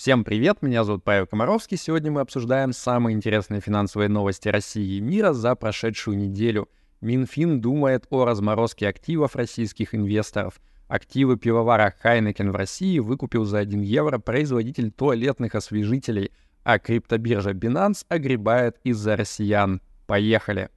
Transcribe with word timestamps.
Всем 0.00 0.24
привет, 0.24 0.62
меня 0.62 0.82
зовут 0.82 1.04
Павел 1.04 1.26
Комаровский. 1.26 1.76
Сегодня 1.76 2.10
мы 2.10 2.22
обсуждаем 2.22 2.72
самые 2.72 3.14
интересные 3.14 3.60
финансовые 3.60 4.08
новости 4.08 4.48
России 4.48 4.96
и 4.96 5.00
мира 5.02 5.34
за 5.34 5.54
прошедшую 5.54 6.16
неделю. 6.16 6.70
Минфин 7.02 7.60
думает 7.60 8.06
о 8.08 8.24
разморозке 8.24 8.88
активов 8.88 9.36
российских 9.36 9.94
инвесторов. 9.94 10.58
Активы 10.88 11.36
пивовара 11.36 11.94
Heineken 12.02 12.50
в 12.50 12.56
России 12.56 12.98
выкупил 12.98 13.44
за 13.44 13.58
1 13.58 13.82
евро 13.82 14.18
производитель 14.18 14.90
туалетных 14.90 15.54
освежителей, 15.54 16.32
а 16.64 16.78
криптобиржа 16.78 17.50
Binance 17.50 18.06
огребает 18.08 18.78
из-за 18.82 19.16
россиян. 19.16 19.82
Поехали! 20.06 20.70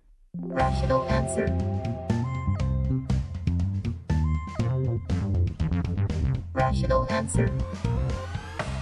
Rational 6.54 7.08
answer. 7.10 7.50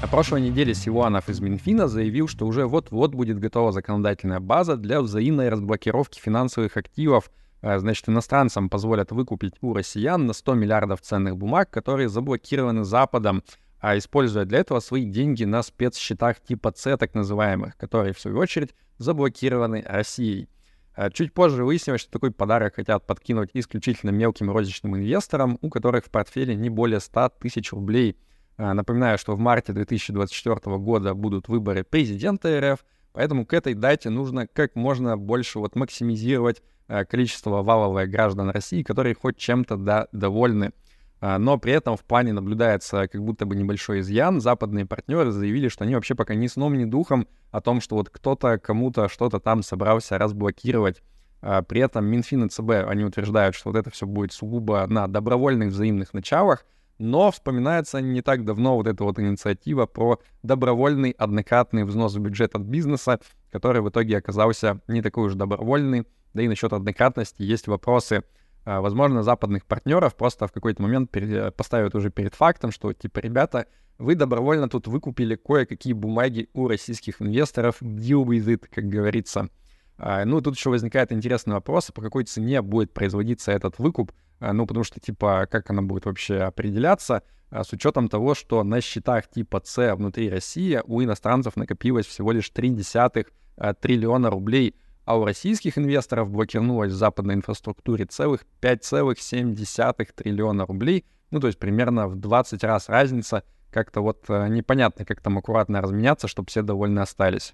На 0.02 0.08
прошлой 0.08 0.42
неделе 0.42 0.74
Силуанов 0.74 1.30
из 1.30 1.42
Минфина 1.42 1.88
заявил, 1.88 2.28
что 2.28 2.48
уже 2.48 2.66
вот-вот 2.66 3.14
будет 3.14 3.38
готова 3.38 3.72
законодательная 3.72 4.40
база 4.40 4.76
для 4.76 5.00
взаимной 5.00 5.50
разблокировки 5.50 6.20
финансовых 6.20 6.76
активов. 6.76 7.32
Э, 7.62 7.78
значит, 7.78 8.10
иностранцам 8.10 8.68
позволят 8.68 9.12
выкупить 9.12 9.54
у 9.62 9.76
россиян 9.76 10.26
на 10.26 10.34
100 10.34 10.56
миллиардов 10.56 11.02
ценных 11.02 11.38
бумаг, 11.38 11.70
которые 11.70 12.10
заблокированы 12.10 12.84
Западом, 12.84 13.44
а 13.80 13.96
используя 13.96 14.46
для 14.46 14.58
этого 14.58 14.80
свои 14.80 15.06
деньги 15.06 15.44
на 15.44 15.62
спецсчетах 15.62 16.40
типа 16.40 16.74
С, 16.76 16.98
так 16.98 17.14
называемых, 17.14 17.78
которые, 17.78 18.16
в 18.16 18.20
свою 18.20 18.40
очередь, 18.40 18.74
заблокированы 18.98 19.86
Россией. 19.88 20.50
Э, 20.96 21.12
чуть 21.12 21.32
позже 21.32 21.64
выяснилось, 21.64 22.02
что 22.02 22.12
такой 22.12 22.32
подарок 22.32 22.74
хотят 22.78 23.06
подкинуть 23.06 23.52
исключительно 23.54 24.10
мелким 24.10 24.50
розничным 24.50 24.98
инвесторам, 24.98 25.60
у 25.62 25.70
которых 25.70 26.06
в 26.06 26.10
портфеле 26.10 26.56
не 26.56 26.72
более 26.72 27.00
100 27.00 27.34
тысяч 27.40 27.72
рублей– 27.72 28.18
а, 28.28 28.31
напоминаю, 28.62 29.18
что 29.18 29.36
в 29.36 29.40
марте 29.40 29.74
2024 29.74 30.78
года 30.78 31.14
будут 31.16 31.48
выборы 31.48 31.84
президента 31.84 32.74
РФ, 32.74 32.86
поэтому 33.12 33.46
к 33.46 33.54
этой 33.54 33.74
дате 33.74 34.10
нужно 34.10 34.46
как 34.46 34.76
можно 34.76 35.18
больше 35.18 35.58
вот 35.58 35.76
максимизировать 35.76 36.62
а, 36.88 37.06
количество 37.06 37.64
валовых 37.64 38.10
граждан 38.10 38.50
России, 38.50 38.84
которые 38.84 39.16
хоть 39.16 39.38
чем-то 39.38 39.78
да, 39.78 40.08
довольны. 40.12 40.74
А, 41.22 41.40
но 41.40 41.58
при 41.58 41.74
этом 41.74 41.98
в 41.98 42.04
плане 42.04 42.34
наблюдается 42.34 43.08
как 43.08 43.24
будто 43.24 43.46
бы 43.46 43.56
небольшой 43.56 44.02
изъян. 44.02 44.42
Западные 44.42 44.86
партнеры 44.86 45.32
заявили, 45.32 45.68
что 45.68 45.86
они 45.86 45.96
вообще 45.96 46.16
пока 46.16 46.36
ни 46.36 46.48
сном, 46.48 46.78
ни 46.78 46.86
духом 46.86 47.28
о 47.50 47.62
том, 47.62 47.82
что 47.82 47.96
вот 47.96 48.10
кто-то 48.10 48.60
кому-то 48.60 49.08
что-то 49.08 49.40
там 49.40 49.64
собрался 49.64 50.18
разблокировать. 50.18 51.02
При 51.40 51.82
этом 51.82 52.06
Минфин 52.06 52.46
и 52.46 52.50
ЦБ, 52.50 52.88
они 52.88 53.04
утверждают, 53.04 53.56
что 53.56 53.72
вот 53.72 53.80
это 53.80 53.90
все 53.90 54.06
будет 54.06 54.32
сугубо 54.32 54.86
на 54.88 55.08
добровольных 55.08 55.70
взаимных 55.70 56.14
началах, 56.14 56.66
но 56.98 57.32
вспоминается 57.32 58.02
не 58.02 58.22
так 58.22 58.46
давно 58.46 58.76
вот 58.76 58.88
эта 58.88 59.04
вот 59.04 59.20
инициатива 59.20 59.86
про 59.86 60.20
добровольный 60.44 61.12
однократный 61.12 61.84
взнос 61.84 62.16
в 62.16 62.20
бюджет 62.20 62.56
от 62.56 62.62
бизнеса, 62.62 63.20
который 63.52 63.82
в 63.82 63.90
итоге 63.90 64.18
оказался 64.18 64.82
не 64.88 65.02
такой 65.02 65.28
уж 65.28 65.36
добровольный. 65.36 66.06
Да 66.34 66.42
и 66.42 66.48
насчет 66.48 66.72
однократности 66.74 67.42
есть 67.42 67.68
вопросы. 67.68 68.24
А, 68.64 68.82
возможно, 68.82 69.24
западных 69.24 69.66
партнеров 69.66 70.16
просто 70.16 70.48
в 70.48 70.52
какой-то 70.52 70.82
момент 70.82 71.12
поставят 71.58 71.96
уже 71.96 72.12
перед 72.12 72.36
фактом, 72.36 72.72
что 72.72 72.94
типа, 72.94 73.20
ребята, 73.20 73.66
вы 73.98 74.16
добровольно 74.16 74.70
тут 74.70 74.88
выкупили 74.88 75.36
кое-какие 75.36 75.94
бумаги 75.94 76.50
у 76.54 76.68
российских 76.68 77.22
инвесторов, 77.22 77.82
deal 77.82 78.24
with 78.24 78.46
it, 78.46 78.68
как 78.74 78.86
говорится. 78.86 79.50
А, 79.98 80.26
ну, 80.26 80.42
тут 80.42 80.56
еще 80.56 80.70
возникает 80.70 81.12
интересный 81.12 81.54
вопрос, 81.54 81.92
по 81.92 82.02
какой 82.02 82.24
цене 82.24 82.62
будет 82.62 82.94
производиться 82.94 83.52
этот 83.52 83.78
выкуп, 83.78 84.12
ну, 84.42 84.66
потому 84.66 84.84
что, 84.84 85.00
типа, 85.00 85.48
как 85.50 85.70
она 85.70 85.82
будет 85.82 86.06
вообще 86.06 86.40
определяться, 86.40 87.24
а, 87.52 87.64
с 87.64 87.74
учетом 87.74 88.08
того, 88.08 88.34
что 88.34 88.64
на 88.64 88.82
счетах 88.82 89.28
типа 89.30 89.62
С 89.64 89.96
внутри 89.96 90.30
России 90.30 90.82
у 90.86 91.04
иностранцев 91.04 91.56
накопилось 91.58 92.06
всего 92.06 92.32
лишь 92.32 92.50
0,3 92.52 93.28
а, 93.58 93.74
триллиона 93.74 94.30
рублей, 94.30 94.76
а 95.06 95.18
у 95.18 95.26
российских 95.26 95.78
инвесторов 95.78 96.30
блокирнулось 96.30 96.94
в 96.94 96.96
западной 96.96 97.36
инфраструктуре 97.36 98.06
целых 98.06 98.46
5,7 98.62 100.10
триллиона 100.16 100.66
рублей, 100.66 101.06
ну, 101.30 101.40
то 101.40 101.48
есть 101.48 101.60
примерно 101.60 102.08
в 102.08 102.16
20 102.16 102.64
раз 102.64 102.88
разница, 102.88 103.44
как-то 103.72 104.02
вот 104.02 104.28
непонятно, 104.28 105.06
как 105.06 105.22
там 105.22 105.38
аккуратно 105.38 105.82
разменяться, 105.82 106.28
чтобы 106.28 106.50
все 106.50 106.62
довольны 106.62 107.00
остались. 107.00 107.54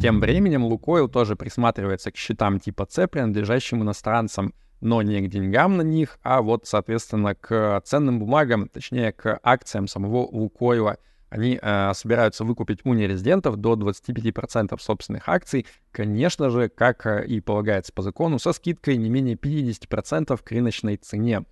Тем 0.00 0.20
временем 0.20 0.64
Лукойл 0.64 1.08
тоже 1.08 1.36
присматривается 1.36 2.12
к 2.12 2.16
счетам 2.16 2.60
типа 2.60 2.86
С, 2.88 3.08
принадлежащим 3.08 3.82
иностранцам, 3.82 4.52
но 4.80 5.00
не 5.00 5.20
к 5.20 5.28
деньгам 5.30 5.78
на 5.78 5.82
них, 5.82 6.18
а 6.22 6.42
вот, 6.42 6.66
соответственно, 6.66 7.34
к 7.34 7.80
ценным 7.84 8.18
бумагам, 8.18 8.68
точнее, 8.68 9.12
к 9.12 9.40
акциям 9.42 9.86
самого 9.88 10.26
Лукойла. 10.30 10.98
Они 11.28 11.58
э, 11.60 11.92
собираются 11.94 12.44
выкупить 12.44 12.80
у 12.84 12.94
нерезидентов 12.94 13.56
до 13.56 13.74
25% 13.74 14.78
собственных 14.78 15.28
акций, 15.28 15.66
конечно 15.90 16.50
же, 16.50 16.68
как 16.68 17.04
э, 17.06 17.26
и 17.26 17.40
полагается 17.40 17.92
по 17.92 18.02
закону, 18.02 18.38
со 18.38 18.52
скидкой 18.52 18.96
не 18.96 19.10
менее 19.10 19.34
50% 19.34 20.38
к 20.42 20.50
рыночной 20.52 20.96
цене. 20.98 21.44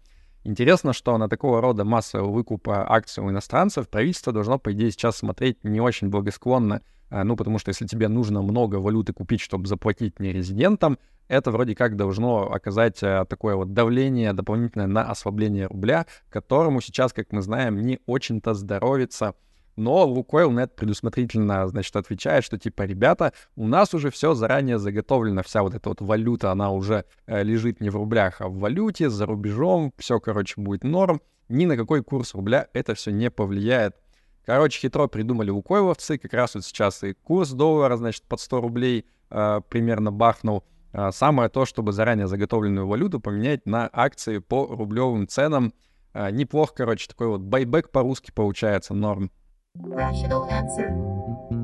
Интересно, 0.45 0.93
что 0.93 1.17
на 1.17 1.29
такого 1.29 1.63
рода 1.63 1.85
массового 1.85 2.31
выкупа 2.31 2.85
акций 2.87 3.25
у 3.25 3.31
иностранцев 3.31 3.89
правительство 3.89 4.31
должно, 4.31 4.59
по 4.59 4.73
идее, 4.75 4.91
сейчас 4.91 5.17
смотреть 5.17 5.65
не 5.65 5.81
очень 5.81 6.11
благосклонно. 6.11 6.83
А, 7.09 7.25
ну, 7.25 7.35
потому 7.35 7.59
что 7.59 7.71
если 7.71 7.87
тебе 7.87 8.09
нужно 8.09 8.43
много 8.43 8.77
валюты 8.77 9.15
купить, 9.15 9.41
чтобы 9.41 9.67
заплатить 9.67 10.21
нерезидентам, 10.21 10.99
это 11.29 11.51
вроде 11.51 11.75
как 11.75 11.97
должно 11.97 12.53
оказать 12.53 13.03
а, 13.03 13.25
такое 13.25 13.57
вот 13.57 13.73
давление 13.73 14.35
дополнительное 14.35 14.87
на 14.87 15.11
ослабление 15.11 15.67
рубля, 15.67 16.05
которому 16.29 16.83
сейчас, 16.83 17.15
как 17.15 17.33
мы 17.33 17.41
знаем, 17.41 17.81
не 17.81 18.01
очень-то 18.05 18.53
здоровится. 18.53 19.35
Но 19.77 20.07
Лукойл 20.07 20.51
на 20.51 20.61
это 20.61 20.75
предусмотрительно, 20.75 21.67
значит, 21.69 21.95
отвечает, 21.97 22.45
что 22.45 22.59
типа, 22.59 22.83
ребята, 22.83 23.33
у 23.57 23.67
нас 23.67 23.93
уже 23.95 24.11
все 24.11 24.35
заранее 24.35 24.79
заготовлено, 24.79 25.43
вся 25.43 25.63
вот 25.63 25.75
эта 25.75 25.89
вот 25.89 26.01
валюта, 26.01 26.53
она 26.53 26.71
уже 26.71 27.05
э, 27.27 27.43
лежит 27.43 27.81
не 27.81 27.91
в 27.91 27.97
рублях, 27.97 28.41
а 28.41 28.49
в 28.49 28.59
валюте, 28.59 29.11
за 29.11 29.27
рубежом, 29.27 29.93
все, 29.99 30.21
короче, 30.21 30.61
будет 30.61 30.85
норм. 30.85 31.21
Ни 31.49 31.67
на 31.67 31.77
какой 31.77 32.03
курс 32.03 32.35
рубля 32.35 32.69
это 32.73 32.95
все 32.95 33.11
не 33.11 33.31
повлияет. 33.31 33.97
Короче, 34.47 34.81
хитро 34.81 35.07
придумали 35.09 35.51
лукойловцы, 35.51 36.19
как 36.19 36.33
раз 36.35 36.55
вот 36.55 36.65
сейчас 36.65 37.03
и 37.03 37.15
курс 37.15 37.51
доллара, 37.51 37.97
значит, 37.97 38.25
под 38.25 38.41
100 38.41 38.61
рублей 38.61 39.07
э, 39.31 39.61
примерно 39.69 40.13
бахнул. 40.13 40.65
Э, 40.93 41.11
самое 41.13 41.49
то, 41.49 41.65
чтобы 41.65 41.93
заранее 41.93 42.29
заготовленную 42.29 42.87
валюту 42.87 43.21
поменять 43.21 43.67
на 43.67 43.89
акции 43.93 44.39
по 44.39 44.67
рублевым 44.67 45.27
ценам. 45.27 45.73
Э, 46.13 46.31
неплохо, 46.31 46.75
короче, 46.77 47.09
такой 47.09 47.29
вот 47.29 47.41
байбек 47.41 47.91
по-русски 47.91 48.31
получается, 48.33 48.95
норм. 48.95 49.31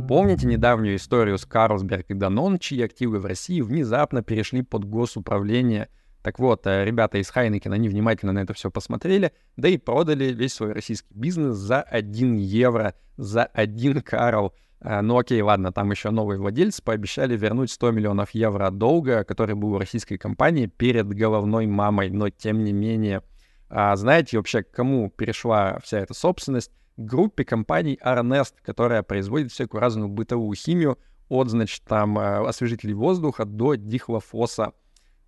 Помните 0.08 0.48
недавнюю 0.48 0.96
историю 0.96 1.38
с 1.38 1.46
Карлсберг 1.46 2.06
и 2.10 2.14
Данон, 2.14 2.58
чьи 2.58 2.82
активы 2.82 3.20
в 3.20 3.26
России 3.26 3.60
внезапно 3.60 4.24
перешли 4.24 4.62
под 4.62 4.84
госуправление? 4.84 5.88
Так 6.22 6.40
вот, 6.40 6.66
э, 6.66 6.84
ребята 6.84 7.18
из 7.18 7.30
Хайнекен, 7.30 7.72
они 7.72 7.88
внимательно 7.88 8.32
на 8.32 8.40
это 8.40 8.52
все 8.52 8.68
посмотрели, 8.68 9.32
да 9.56 9.68
и 9.68 9.78
продали 9.78 10.32
весь 10.32 10.54
свой 10.54 10.72
российский 10.72 11.14
бизнес 11.14 11.56
за 11.56 11.82
1 11.82 12.34
евро, 12.34 12.94
за 13.16 13.44
1 13.44 14.02
Карл. 14.02 14.54
Э, 14.80 15.02
ну 15.02 15.16
окей, 15.16 15.40
ладно, 15.40 15.72
там 15.72 15.92
еще 15.92 16.10
новые 16.10 16.40
владельцы 16.40 16.82
пообещали 16.82 17.36
вернуть 17.36 17.70
100 17.70 17.92
миллионов 17.92 18.30
евро 18.32 18.70
долга, 18.70 19.22
который 19.22 19.54
был 19.54 19.74
у 19.74 19.78
российской 19.78 20.18
компании 20.18 20.66
перед 20.66 21.06
головной 21.06 21.66
мамой, 21.66 22.10
но 22.10 22.28
тем 22.28 22.64
не 22.64 22.72
менее. 22.72 23.22
А 23.68 23.94
знаете 23.94 24.36
вообще, 24.36 24.64
к 24.64 24.72
кому 24.72 25.10
перешла 25.10 25.78
вся 25.78 26.00
эта 26.00 26.12
собственность? 26.12 26.72
Группе 27.00 27.44
компаний 27.44 27.98
Arnest, 28.04 28.54
которая 28.62 29.02
производит 29.02 29.50
всякую 29.50 29.80
разную 29.80 30.08
бытовую 30.08 30.54
химию, 30.54 30.98
от, 31.28 31.48
значит, 31.48 31.82
там, 31.84 32.18
э, 32.18 32.46
освежителей 32.46 32.94
воздуха 32.94 33.44
до 33.44 33.76
дихлофоса. 33.76 34.72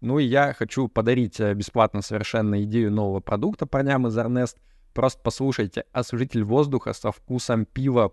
Ну 0.00 0.18
и 0.18 0.24
я 0.24 0.52
хочу 0.52 0.88
подарить 0.88 1.38
э, 1.40 1.54
бесплатно 1.54 2.02
совершенно 2.02 2.62
идею 2.64 2.92
нового 2.92 3.20
продукта 3.20 3.66
парням 3.66 4.06
из 4.08 4.18
Arnest. 4.18 4.56
Просто 4.94 5.20
послушайте 5.22 5.84
освежитель 5.92 6.44
воздуха 6.44 6.92
со 6.92 7.12
вкусом 7.12 7.64
пива. 7.64 8.12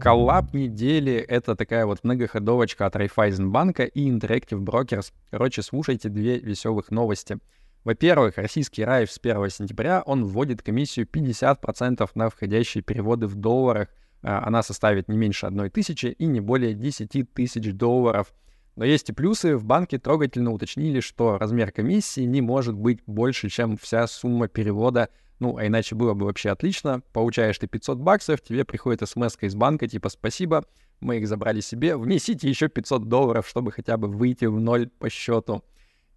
Коллаб 0.00 0.54
недели— 0.54 1.14
это 1.28 1.54
такая 1.54 1.86
вот 1.86 2.02
многоходовочка 2.02 2.86
от 2.86 2.96
Райфайзенбанка 2.96 3.84
и 3.84 4.10
Interactive 4.10 4.58
Brokers. 4.58 5.12
Короче, 5.30 5.62
слушайте 5.62 6.08
две 6.08 6.38
веселых 6.38 6.90
новости— 6.90 7.38
во-первых, 7.84 8.38
российский 8.38 8.82
Райф 8.82 9.12
с 9.12 9.18
1 9.22 9.50
сентября, 9.50 10.02
он 10.06 10.24
вводит 10.24 10.62
комиссию 10.62 11.06
50% 11.06 12.10
на 12.14 12.30
входящие 12.30 12.82
переводы 12.82 13.26
в 13.26 13.34
долларах. 13.34 13.88
А, 14.22 14.42
она 14.46 14.62
составит 14.62 15.08
не 15.08 15.18
меньше 15.18 15.46
1 15.46 15.70
тысячи 15.70 16.06
и 16.06 16.24
не 16.24 16.40
более 16.40 16.72
10 16.72 17.34
тысяч 17.34 17.72
долларов. 17.74 18.32
Но 18.76 18.86
есть 18.86 19.10
и 19.10 19.12
плюсы. 19.12 19.56
В 19.56 19.64
банке 19.64 19.98
трогательно 19.98 20.50
уточнили, 20.52 21.00
что 21.00 21.36
размер 21.36 21.72
комиссии 21.72 22.22
не 22.22 22.40
может 22.40 22.74
быть 22.74 23.00
больше, 23.06 23.50
чем 23.50 23.76
вся 23.76 24.06
сумма 24.06 24.48
перевода. 24.48 25.10
Ну, 25.38 25.58
а 25.58 25.66
иначе 25.66 25.94
было 25.94 26.14
бы 26.14 26.24
вообще 26.24 26.50
отлично. 26.50 27.02
Получаешь 27.12 27.58
ты 27.58 27.66
500 27.66 27.98
баксов, 27.98 28.40
тебе 28.40 28.64
приходит 28.64 29.06
смс 29.06 29.36
из 29.42 29.54
банка, 29.54 29.86
типа 29.86 30.08
«Спасибо, 30.08 30.64
мы 31.00 31.18
их 31.18 31.28
забрали 31.28 31.60
себе, 31.60 31.98
внесите 31.98 32.48
еще 32.48 32.68
500 32.68 33.08
долларов, 33.08 33.46
чтобы 33.46 33.72
хотя 33.72 33.98
бы 33.98 34.08
выйти 34.08 34.46
в 34.46 34.58
ноль 34.58 34.88
по 34.88 35.10
счету». 35.10 35.62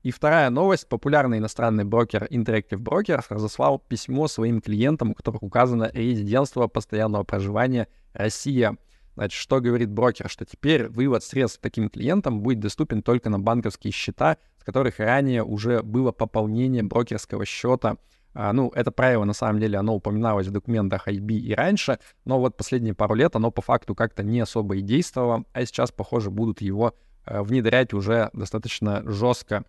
И 0.03 0.11
вторая 0.11 0.49
новость. 0.49 0.88
Популярный 0.88 1.39
иностранный 1.39 1.83
брокер 1.83 2.25
Interactive 2.25 2.79
Brokers 2.79 3.25
разослал 3.29 3.79
письмо 3.79 4.27
своим 4.27 4.61
клиентам, 4.61 5.11
у 5.11 5.13
которых 5.13 5.44
указано 5.44 5.89
резидентство 5.94 6.67
постоянного 6.67 7.23
проживания 7.23 7.88
Россия. 8.13 8.77
Значит, 9.15 9.41
что 9.41 9.59
говорит 9.59 9.89
брокер? 9.89 10.29
Что 10.29 10.45
теперь 10.45 10.88
вывод 10.89 11.23
средств 11.23 11.59
таким 11.59 11.89
клиентам 11.89 12.41
будет 12.41 12.59
доступен 12.59 13.01
только 13.01 13.31
на 13.31 13.39
банковские 13.39 13.91
счета, 13.91 14.38
с 14.59 14.63
которых 14.63 14.99
ранее 14.99 15.44
уже 15.44 15.81
было 15.81 16.11
пополнение 16.11 16.83
брокерского 16.83 17.44
счета. 17.44 17.97
А, 18.35 18.53
ну, 18.53 18.71
это 18.75 18.91
правило, 18.91 19.23
на 19.23 19.33
самом 19.33 19.59
деле, 19.59 19.79
оно 19.79 19.95
упоминалось 19.95 20.45
в 20.45 20.51
документах 20.51 21.07
IB 21.07 21.31
и 21.31 21.55
раньше, 21.55 21.97
но 22.23 22.39
вот 22.39 22.55
последние 22.55 22.94
пару 22.94 23.15
лет 23.15 23.35
оно 23.35 23.49
по 23.49 23.63
факту 23.63 23.95
как-то 23.95 24.21
не 24.21 24.39
особо 24.39 24.75
и 24.75 24.81
действовало, 24.81 25.45
а 25.53 25.65
сейчас, 25.65 25.91
похоже, 25.91 26.29
будут 26.29 26.61
его 26.61 26.94
э, 27.25 27.41
внедрять 27.41 27.94
уже 27.94 28.29
достаточно 28.33 29.01
жестко. 29.09 29.65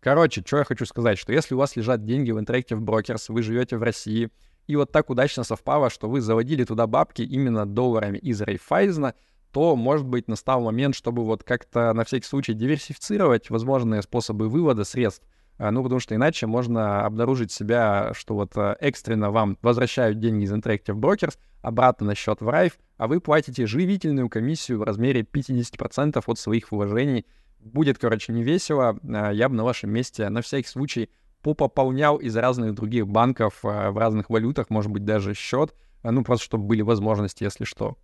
Короче, 0.00 0.42
что 0.46 0.58
я 0.58 0.64
хочу 0.64 0.86
сказать, 0.86 1.18
что 1.18 1.32
если 1.32 1.54
у 1.54 1.58
вас 1.58 1.76
лежат 1.76 2.04
деньги 2.04 2.30
в 2.30 2.38
Interactive 2.38 2.80
Brokers, 2.80 3.24
вы 3.28 3.42
живете 3.42 3.76
в 3.76 3.82
России, 3.82 4.30
и 4.66 4.76
вот 4.76 4.92
так 4.92 5.10
удачно 5.10 5.44
совпало, 5.44 5.90
что 5.90 6.08
вы 6.08 6.20
заводили 6.20 6.64
туда 6.64 6.86
бабки 6.86 7.22
именно 7.22 7.66
долларами 7.66 8.18
из 8.18 8.40
Рейфайзена, 8.40 9.14
то, 9.52 9.74
может 9.74 10.06
быть, 10.06 10.28
настал 10.28 10.60
момент, 10.60 10.94
чтобы 10.94 11.24
вот 11.24 11.42
как-то 11.42 11.92
на 11.92 12.04
всякий 12.04 12.26
случай 12.26 12.52
диверсифицировать 12.52 13.48
возможные 13.48 14.02
способы 14.02 14.48
вывода 14.48 14.84
средств 14.84 15.24
а, 15.58 15.70
ну, 15.70 15.82
потому 15.82 16.00
что 16.00 16.14
иначе 16.14 16.46
можно 16.46 17.04
обнаружить 17.04 17.50
себя, 17.50 18.12
что 18.14 18.34
вот 18.34 18.52
э, 18.56 18.76
экстренно 18.80 19.30
вам 19.30 19.56
возвращают 19.62 20.18
деньги 20.18 20.44
из 20.44 20.52
Interactive 20.52 20.94
Brokers 20.94 21.38
обратно 21.62 22.08
на 22.08 22.14
счет 22.14 22.42
в 22.42 22.48
Райф, 22.48 22.78
а 22.98 23.06
вы 23.06 23.20
платите 23.20 23.66
живительную 23.66 24.28
комиссию 24.28 24.80
в 24.80 24.82
размере 24.82 25.22
50% 25.22 26.22
от 26.24 26.38
своих 26.38 26.70
вложений. 26.70 27.24
Будет, 27.72 27.98
короче, 27.98 28.32
не 28.32 28.42
весело. 28.42 28.98
А, 29.02 29.30
я 29.30 29.48
бы 29.48 29.54
на 29.54 29.64
вашем 29.64 29.90
месте 29.90 30.28
на 30.28 30.42
всякий 30.42 30.68
случай 30.68 31.10
попополнял 31.42 32.16
из 32.16 32.36
разных 32.36 32.74
других 32.74 33.06
банков 33.06 33.60
э, 33.64 33.90
в 33.90 33.98
разных 33.98 34.30
валютах, 34.30 34.70
может 34.70 34.90
быть, 34.90 35.04
даже 35.04 35.34
счет, 35.34 35.74
э, 36.02 36.10
ну, 36.10 36.24
просто 36.24 36.44
чтобы 36.44 36.64
были 36.64 36.82
возможности, 36.82 37.44
если 37.44 37.64
что. 37.64 37.96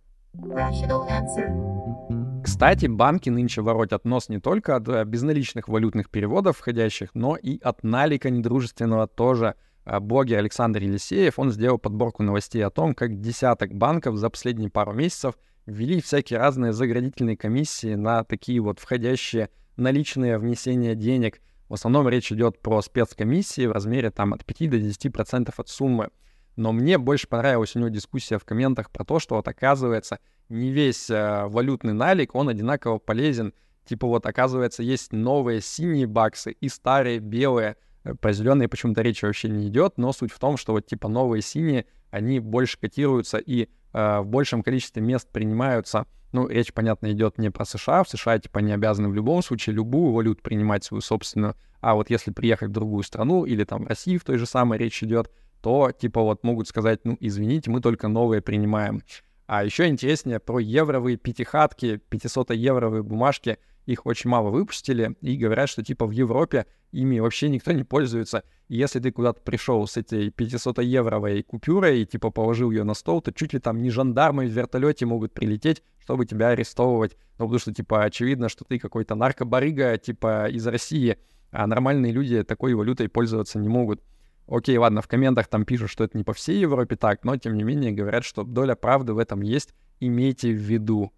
Кстати, 2.43 2.87
банки 2.87 3.29
нынче 3.29 3.61
воротят 3.61 4.05
нос 4.05 4.29
не 4.29 4.39
только 4.39 4.75
от 4.75 5.07
безналичных 5.07 5.67
валютных 5.67 6.09
переводов 6.09 6.57
входящих, 6.57 7.09
но 7.13 7.35
и 7.35 7.59
от 7.59 7.83
налика 7.83 8.29
недружественного 8.29 9.07
тоже. 9.07 9.55
А 9.85 9.99
блогер 9.99 10.39
Александр 10.39 10.81
Елисеев, 10.81 11.37
он 11.37 11.51
сделал 11.51 11.77
подборку 11.77 12.23
новостей 12.23 12.65
о 12.65 12.69
том, 12.69 12.95
как 12.95 13.19
десяток 13.19 13.73
банков 13.73 14.15
за 14.15 14.29
последние 14.29 14.69
пару 14.69 14.93
месяцев 14.93 15.35
ввели 15.65 16.01
всякие 16.01 16.39
разные 16.39 16.73
заградительные 16.73 17.37
комиссии 17.37 17.95
на 17.95 18.23
такие 18.23 18.59
вот 18.59 18.79
входящие 18.79 19.49
наличные 19.77 20.37
внесения 20.37 20.95
денег. 20.95 21.41
В 21.69 21.73
основном 21.73 22.07
речь 22.09 22.31
идет 22.31 22.59
про 22.59 22.81
спецкомиссии 22.81 23.65
в 23.65 23.71
размере 23.71 24.11
там 24.11 24.33
от 24.33 24.45
5 24.45 24.69
до 24.69 24.77
10% 24.77 25.53
от 25.55 25.69
суммы. 25.69 26.09
Но 26.55 26.71
мне 26.71 26.97
больше 26.97 27.27
понравилась 27.27 27.75
у 27.75 27.79
него 27.79 27.89
дискуссия 27.89 28.37
в 28.37 28.45
комментах 28.45 28.91
про 28.91 29.03
то, 29.03 29.19
что 29.19 29.35
вот 29.35 29.47
оказывается 29.47 30.19
не 30.49 30.71
весь 30.71 31.09
э, 31.09 31.45
валютный 31.47 31.93
налик, 31.93 32.35
он 32.35 32.49
одинаково 32.49 32.99
полезен. 32.99 33.53
Типа 33.85 34.07
вот 34.07 34.25
оказывается 34.27 34.83
есть 34.83 35.13
новые 35.13 35.61
синие 35.61 36.05
баксы 36.05 36.51
и 36.51 36.69
старые 36.69 37.19
белые. 37.19 37.77
Э, 38.03 38.13
про 38.13 38.33
зеленые 38.33 38.67
почему-то 38.67 39.01
речи 39.01 39.25
вообще 39.25 39.49
не 39.49 39.67
идет, 39.67 39.97
но 39.97 40.13
суть 40.13 40.31
в 40.31 40.37
том, 40.37 40.57
что 40.57 40.73
вот 40.73 40.85
типа 40.85 41.07
новые 41.07 41.41
синие, 41.41 41.85
они 42.11 42.39
больше 42.39 42.77
котируются 42.79 43.39
и 43.39 43.69
в 43.93 44.23
большем 44.25 44.63
количестве 44.63 45.01
мест 45.01 45.29
принимаются. 45.31 46.05
Ну, 46.31 46.47
речь, 46.47 46.73
понятно, 46.73 47.11
идет 47.11 47.37
не 47.37 47.51
про 47.51 47.63
США. 47.63 48.03
В 48.03 48.09
США, 48.09 48.39
типа, 48.39 48.59
не 48.59 48.73
обязаны 48.73 49.07
в 49.07 49.13
любом 49.13 49.43
случае 49.43 49.75
любую 49.75 50.11
валюту 50.13 50.41
принимать 50.41 50.83
свою 50.83 51.01
собственную. 51.01 51.55
А 51.79 51.93
вот 51.93 52.09
если 52.09 52.31
приехать 52.31 52.69
в 52.69 52.73
другую 52.73 53.03
страну 53.03 53.45
или 53.45 53.63
там 53.65 53.83
в 53.83 53.87
России 53.87 54.17
в 54.17 54.23
той 54.23 54.37
же 54.37 54.45
самой 54.45 54.79
речь 54.79 55.03
идет, 55.03 55.29
то 55.61 55.91
типа 55.91 56.21
вот 56.21 56.43
могут 56.43 56.67
сказать, 56.67 57.01
ну, 57.03 57.17
извините, 57.19 57.69
мы 57.69 57.81
только 57.81 58.07
новые 58.07 58.41
принимаем. 58.41 59.01
А 59.45 59.63
еще 59.63 59.87
интереснее 59.87 60.39
про 60.39 60.59
евровые 60.59 61.17
пятихатки, 61.17 62.01
500-евровые 62.09 63.03
бумажки. 63.03 63.59
Их 63.85 64.05
очень 64.05 64.29
мало 64.29 64.49
выпустили 64.49 65.15
и 65.21 65.35
говорят, 65.35 65.69
что 65.69 65.83
типа 65.83 66.05
в 66.05 66.11
Европе 66.11 66.65
ими 66.91 67.19
вообще 67.19 67.49
никто 67.49 67.71
не 67.71 67.83
пользуется. 67.83 68.43
И 68.67 68.77
если 68.77 68.99
ты 68.99 69.11
куда-то 69.11 69.41
пришел 69.41 69.85
с 69.85 69.97
этой 69.97 70.29
500-евровой 70.29 71.43
купюрой 71.43 72.01
и 72.01 72.05
типа 72.05 72.29
положил 72.29 72.71
ее 72.71 72.83
на 72.83 72.93
стол, 72.93 73.21
то 73.21 73.33
чуть 73.33 73.53
ли 73.53 73.59
там 73.59 73.81
не 73.81 73.89
жандармы 73.89 74.45
в 74.45 74.51
вертолете 74.51 75.05
могут 75.05 75.33
прилететь, 75.33 75.83
чтобы 75.99 76.25
тебя 76.25 76.49
арестовывать. 76.49 77.17
Ну, 77.39 77.45
потому 77.45 77.59
что, 77.59 77.73
типа, 77.73 78.03
очевидно, 78.03 78.47
что 78.47 78.63
ты 78.63 78.79
какой-то 78.79 79.15
наркобарыга, 79.15 79.97
типа, 79.97 80.49
из 80.49 80.65
России, 80.67 81.17
а 81.51 81.67
нормальные 81.67 82.11
люди 82.11 82.43
такой 82.43 82.73
валютой 82.73 83.09
пользоваться 83.09 83.59
не 83.59 83.69
могут. 83.69 84.01
Окей, 84.47 84.77
ладно, 84.77 85.01
в 85.01 85.07
комментах 85.07 85.47
там 85.47 85.65
пишут, 85.65 85.89
что 85.89 86.03
это 86.03 86.17
не 86.17 86.23
по 86.23 86.33
всей 86.33 86.59
Европе 86.59 86.95
так, 86.95 87.23
но 87.23 87.37
тем 87.37 87.55
не 87.55 87.63
менее 87.63 87.91
говорят, 87.91 88.23
что 88.23 88.43
доля 88.43 88.75
правды 88.75 89.13
в 89.13 89.17
этом 89.17 89.41
есть, 89.41 89.73
имейте 89.99 90.51
в 90.51 90.57
виду. 90.57 91.11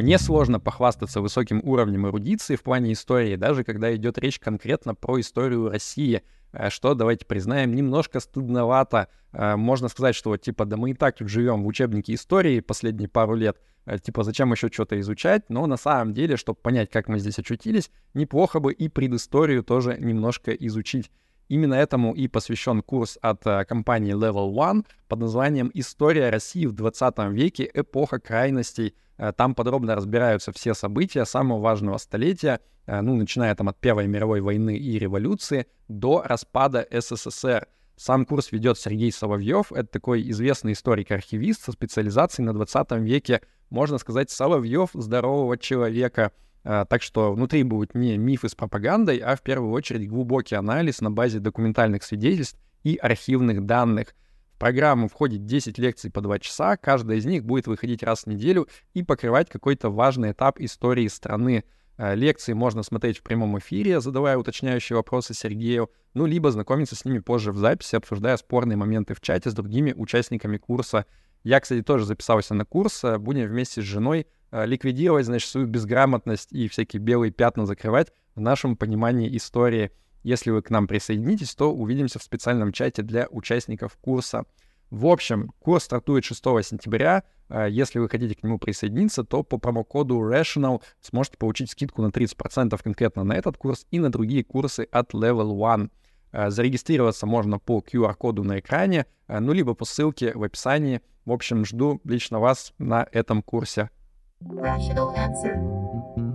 Мне 0.00 0.18
сложно 0.18 0.58
похвастаться 0.58 1.20
высоким 1.20 1.60
уровнем 1.62 2.06
эрудиции 2.06 2.56
в 2.56 2.62
плане 2.62 2.94
истории, 2.94 3.36
даже 3.36 3.64
когда 3.64 3.94
идет 3.94 4.16
речь 4.16 4.38
конкретно 4.38 4.94
про 4.94 5.20
историю 5.20 5.68
России, 5.68 6.22
э, 6.52 6.70
что, 6.70 6.94
давайте 6.94 7.26
признаем, 7.26 7.74
немножко 7.74 8.18
стыдновато. 8.20 9.08
Э, 9.32 9.56
можно 9.56 9.88
сказать, 9.88 10.14
что 10.14 10.30
вот 10.30 10.40
типа, 10.40 10.64
да 10.64 10.78
мы 10.78 10.92
и 10.92 10.94
так 10.94 11.18
тут 11.18 11.28
живем 11.28 11.64
в 11.64 11.66
учебнике 11.66 12.14
истории 12.14 12.60
последние 12.60 13.10
пару 13.10 13.34
лет, 13.34 13.58
Э, 13.84 13.98
типа, 13.98 14.22
зачем 14.22 14.50
еще 14.52 14.68
что-то 14.68 14.98
изучать, 15.00 15.50
но 15.50 15.66
на 15.66 15.76
самом 15.76 16.14
деле, 16.14 16.38
чтобы 16.38 16.58
понять, 16.58 16.90
как 16.90 17.08
мы 17.08 17.18
здесь 17.18 17.38
очутились, 17.38 17.90
неплохо 18.14 18.58
бы 18.58 18.72
и 18.72 18.88
предысторию 18.88 19.62
тоже 19.62 19.98
немножко 19.98 20.52
изучить. 20.52 21.10
Именно 21.48 21.74
этому 21.74 22.14
и 22.14 22.26
посвящен 22.26 22.80
курс 22.80 23.18
от 23.20 23.42
компании 23.66 24.14
Level 24.14 24.54
One 24.54 24.86
под 25.08 25.18
названием 25.18 25.70
«История 25.74 26.30
России 26.30 26.64
в 26.64 26.72
20 26.72 27.18
веке. 27.32 27.70
Эпоха 27.74 28.18
крайностей». 28.18 28.94
Uh, 29.20 29.32
там 29.32 29.54
подробно 29.54 29.94
разбираются 29.94 30.50
все 30.50 30.72
события 30.72 31.26
самого 31.26 31.60
важного 31.60 31.98
столетия, 31.98 32.60
uh, 32.86 33.02
ну, 33.02 33.16
начиная 33.16 33.54
там 33.54 33.68
от 33.68 33.78
Первой 33.78 34.06
мировой 34.06 34.40
войны 34.40 34.76
и 34.78 34.98
революции 34.98 35.66
до 35.88 36.22
распада 36.24 36.86
СССР. 36.90 37.68
Сам 37.96 38.24
курс 38.24 38.50
ведет 38.50 38.78
Сергей 38.78 39.12
Соловьев. 39.12 39.72
Это 39.72 39.88
такой 39.88 40.28
известный 40.30 40.72
историк-архивист 40.72 41.62
со 41.62 41.72
специализацией 41.72 42.46
на 42.46 42.54
20 42.54 42.92
веке 42.92 43.42
можно 43.70 43.98
сказать, 43.98 44.30
Соловьев 44.30 44.90
здорового 44.94 45.56
человека. 45.56 46.32
А, 46.62 46.84
так 46.84 47.02
что 47.02 47.32
внутри 47.32 47.62
будут 47.62 47.94
не 47.94 48.18
мифы 48.18 48.48
с 48.48 48.54
пропагандой, 48.54 49.18
а 49.18 49.34
в 49.36 49.42
первую 49.42 49.72
очередь 49.72 50.08
глубокий 50.08 50.56
анализ 50.56 51.00
на 51.00 51.10
базе 51.10 51.38
документальных 51.38 52.02
свидетельств 52.02 52.58
и 52.82 52.96
архивных 52.96 53.64
данных. 53.64 54.14
Программу 54.60 55.08
входит 55.08 55.46
10 55.46 55.78
лекций 55.78 56.10
по 56.10 56.20
2 56.20 56.38
часа, 56.38 56.76
каждая 56.76 57.16
из 57.16 57.24
них 57.24 57.46
будет 57.46 57.66
выходить 57.66 58.02
раз 58.02 58.24
в 58.24 58.26
неделю 58.26 58.68
и 58.92 59.02
покрывать 59.02 59.48
какой-то 59.48 59.88
важный 59.88 60.32
этап 60.32 60.60
истории 60.60 61.08
страны. 61.08 61.64
А, 61.96 62.12
лекции 62.12 62.52
можно 62.52 62.82
смотреть 62.82 63.16
в 63.16 63.22
прямом 63.22 63.58
эфире, 63.58 64.02
задавая 64.02 64.36
уточняющие 64.36 64.98
вопросы 64.98 65.32
Сергею, 65.32 65.90
ну, 66.12 66.26
либо 66.26 66.50
знакомиться 66.50 66.94
с 66.94 67.06
ними 67.06 67.20
позже 67.20 67.52
в 67.52 67.56
записи, 67.56 67.96
обсуждая 67.96 68.36
спорные 68.36 68.76
моменты 68.76 69.14
в 69.14 69.22
чате 69.22 69.48
с 69.48 69.54
другими 69.54 69.94
участниками 69.96 70.58
курса. 70.58 71.06
Я, 71.42 71.58
кстати, 71.58 71.80
тоже 71.82 72.04
записался 72.04 72.52
на 72.52 72.66
курс. 72.66 73.02
Э, 73.02 73.16
будем 73.16 73.46
вместе 73.48 73.80
с 73.80 73.84
женой 73.84 74.26
э, 74.50 74.66
ликвидировать, 74.66 75.24
значит, 75.24 75.48
свою 75.48 75.68
безграмотность 75.68 76.52
и 76.52 76.68
всякие 76.68 77.00
белые 77.00 77.32
пятна 77.32 77.64
закрывать 77.64 78.12
в 78.34 78.40
нашем 78.42 78.76
понимании 78.76 79.34
истории. 79.34 79.90
Если 80.22 80.50
вы 80.50 80.62
к 80.62 80.70
нам 80.70 80.86
присоединитесь, 80.86 81.54
то 81.54 81.72
увидимся 81.72 82.18
в 82.18 82.22
специальном 82.22 82.72
чате 82.72 83.02
для 83.02 83.26
участников 83.30 83.96
курса. 84.00 84.44
В 84.90 85.06
общем, 85.06 85.52
курс 85.60 85.84
стартует 85.84 86.24
6 86.24 86.42
сентября. 86.62 87.22
Э, 87.48 87.68
если 87.70 87.98
вы 87.98 88.08
хотите 88.08 88.34
к 88.34 88.42
нему 88.42 88.58
присоединиться, 88.58 89.24
то 89.24 89.42
по 89.42 89.58
промокоду 89.58 90.16
RATIONAL 90.20 90.82
сможете 91.00 91.36
получить 91.36 91.70
скидку 91.70 92.02
на 92.02 92.08
30% 92.08 92.80
конкретно 92.82 93.24
на 93.24 93.34
этот 93.34 93.56
курс 93.56 93.86
и 93.90 93.98
на 93.98 94.10
другие 94.10 94.44
курсы 94.44 94.86
от 94.90 95.14
Level 95.14 95.56
One. 95.56 95.90
Зарегистрироваться 96.32 97.26
можно 97.26 97.58
по 97.58 97.80
QR-коду 97.80 98.44
на 98.44 98.60
экране, 98.60 99.06
ну 99.26 99.52
либо 99.52 99.74
по 99.74 99.84
ссылке 99.84 100.32
в 100.32 100.44
описании 100.44 101.00
в 101.24 101.32
общем, 101.32 101.64
жду 101.64 102.00
лично 102.04 102.40
вас 102.40 102.72
на 102.78 103.06
этом 103.12 103.42
курсе. 103.42 103.90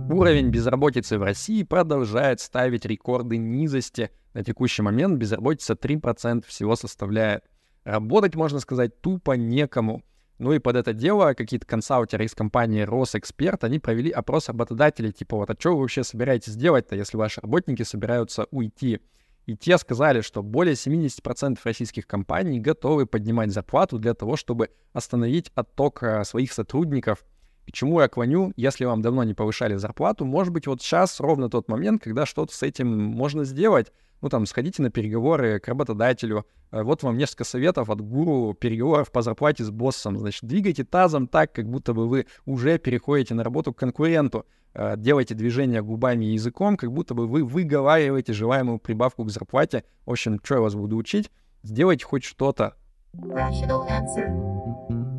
Уровень 0.08 0.50
безработицы 0.50 1.18
в 1.18 1.22
России 1.22 1.64
продолжает 1.64 2.40
ставить 2.40 2.84
рекорды 2.84 3.38
низости. 3.38 4.10
На 4.34 4.44
текущий 4.44 4.82
момент 4.82 5.18
безработица 5.18 5.74
3% 5.74 6.44
всего 6.46 6.76
составляет. 6.76 7.44
Работать, 7.82 8.36
можно 8.36 8.60
сказать, 8.60 9.00
тупо 9.00 9.32
некому. 9.32 10.04
Ну 10.38 10.52
и 10.52 10.58
под 10.60 10.76
это 10.76 10.92
дело 10.92 11.34
какие-то 11.34 11.66
консалтеры 11.66 12.24
из 12.24 12.34
компании 12.34 12.82
Росэксперт, 12.82 13.64
они 13.64 13.78
провели 13.78 14.10
опрос 14.10 14.48
работодателей, 14.48 15.10
типа 15.10 15.38
вот, 15.38 15.50
а 15.50 15.56
что 15.58 15.74
вы 15.74 15.80
вообще 15.80 16.04
собираетесь 16.04 16.54
делать-то, 16.54 16.94
если 16.94 17.16
ваши 17.16 17.40
работники 17.40 17.82
собираются 17.82 18.46
уйти? 18.50 19.00
И 19.46 19.56
те 19.56 19.78
сказали, 19.78 20.20
что 20.20 20.42
более 20.42 20.74
70% 20.74 21.58
российских 21.64 22.06
компаний 22.06 22.60
готовы 22.60 23.06
поднимать 23.06 23.52
зарплату 23.52 23.98
для 23.98 24.14
того, 24.14 24.36
чтобы 24.36 24.70
остановить 24.92 25.50
отток 25.54 26.02
э, 26.02 26.24
своих 26.24 26.52
сотрудников. 26.52 27.24
Чему 27.72 28.00
я 28.00 28.08
клоню, 28.08 28.52
если 28.56 28.84
вам 28.84 29.02
давно 29.02 29.24
не 29.24 29.34
повышали 29.34 29.76
зарплату, 29.76 30.24
может 30.24 30.52
быть, 30.52 30.66
вот 30.66 30.80
сейчас 30.80 31.20
ровно 31.20 31.50
тот 31.50 31.68
момент, 31.68 32.02
когда 32.02 32.26
что-то 32.26 32.54
с 32.54 32.62
этим 32.62 32.88
можно 32.88 33.44
сделать. 33.44 33.92
Ну, 34.22 34.28
там, 34.28 34.46
сходите 34.46 34.82
на 34.82 34.90
переговоры 34.90 35.60
к 35.60 35.68
работодателю. 35.68 36.46
Э, 36.70 36.82
вот 36.82 37.02
вам 37.02 37.18
несколько 37.18 37.44
советов 37.44 37.90
от 37.90 38.00
гуру 38.00 38.54
переговоров 38.54 39.10
по 39.10 39.22
зарплате 39.22 39.64
с 39.64 39.70
боссом. 39.70 40.18
Значит, 40.18 40.44
двигайте 40.44 40.84
тазом 40.84 41.26
так, 41.26 41.52
как 41.52 41.68
будто 41.68 41.92
бы 41.92 42.08
вы 42.08 42.26
уже 42.44 42.78
переходите 42.78 43.34
на 43.34 43.44
работу 43.44 43.72
к 43.74 43.78
конкуренту. 43.78 44.46
Э, 44.74 44.94
делайте 44.96 45.34
движения 45.34 45.82
губами 45.82 46.24
и 46.24 46.32
языком, 46.32 46.76
как 46.76 46.92
будто 46.92 47.14
бы 47.14 47.26
вы 47.26 47.44
выговариваете 47.44 48.32
желаемую 48.32 48.78
прибавку 48.78 49.24
к 49.24 49.30
зарплате. 49.30 49.84
В 50.06 50.12
общем, 50.12 50.40
что 50.42 50.56
я 50.56 50.60
вас 50.60 50.74
буду 50.74 50.96
учить? 50.96 51.30
Сделайте 51.62 52.04
хоть 52.04 52.24
что-то. 52.24 52.74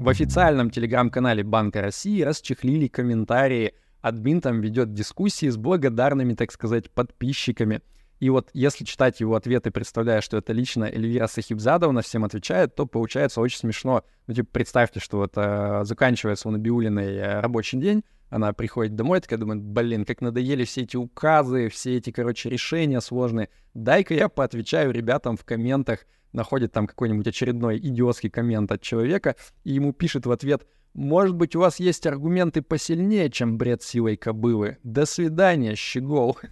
В 0.08 0.10
официальном 0.10 0.70
телеграм-канале 0.70 1.44
Банка 1.44 1.82
России 1.82 2.22
расчехлили 2.22 2.88
комментарии. 2.88 3.74
Админ 4.00 4.40
там 4.40 4.62
ведет 4.62 4.94
дискуссии 4.94 5.50
с 5.50 5.58
благодарными, 5.58 6.34
так 6.34 6.54
сказать, 6.54 6.90
подписчиками. 6.90 7.82
И 8.22 8.30
вот 8.30 8.50
если 8.54 8.86
читать 8.86 9.20
его 9.20 9.36
ответы, 9.36 9.70
представляя, 9.70 10.22
что 10.22 10.38
это 10.38 10.54
лично 10.54 10.86
Эльвира 10.86 11.28
Сахибзадовна 11.28 12.04
всем 12.04 12.24
отвечает, 12.24 12.74
то 12.74 12.86
получается 12.86 13.42
очень 13.42 13.58
смешно. 13.58 14.06
Ну, 14.28 14.34
типа, 14.34 14.48
представьте, 14.54 15.02
что 15.02 15.18
вот 15.18 15.34
э, 15.36 15.82
заканчивается 15.84 16.48
у 16.48 16.52
Набиулиной 16.52 17.18
э, 17.18 17.42
рабочий 17.42 17.78
день, 17.78 18.06
она 18.30 18.54
приходит 18.54 18.96
домой, 18.96 19.20
такая 19.20 19.40
думает, 19.40 19.62
блин, 19.62 20.06
как 20.06 20.22
надоели 20.22 20.64
все 20.64 20.84
эти 20.84 20.96
указы, 20.96 21.68
все 21.68 21.98
эти, 21.98 22.12
короче, 22.12 22.50
решения 22.50 23.02
сложные. 23.02 23.50
Дай-ка 23.74 24.14
я 24.14 24.30
поотвечаю 24.30 24.92
ребятам 24.92 25.36
в 25.36 25.44
комментах, 25.44 26.06
находит 26.34 26.72
там 26.72 26.88
какой-нибудь 26.88 27.28
очередной 27.28 27.78
идиотский 27.78 28.30
коммент 28.30 28.72
от 28.72 28.82
человека, 28.82 29.36
и 29.64 29.74
ему 29.74 29.94
пишет 29.94 30.26
в 30.26 30.32
ответ, 30.32 30.68
может 30.94 31.36
быть, 31.36 31.56
у 31.56 31.60
вас 31.60 31.80
есть 31.80 32.08
аргументы 32.08 32.64
посильнее, 32.64 33.30
чем 33.30 33.58
бред 33.58 33.84
силой 33.84 34.18
кобылы. 34.18 34.78
До 34.84 35.06
свидания, 35.06 35.76
щегол. 35.76 36.38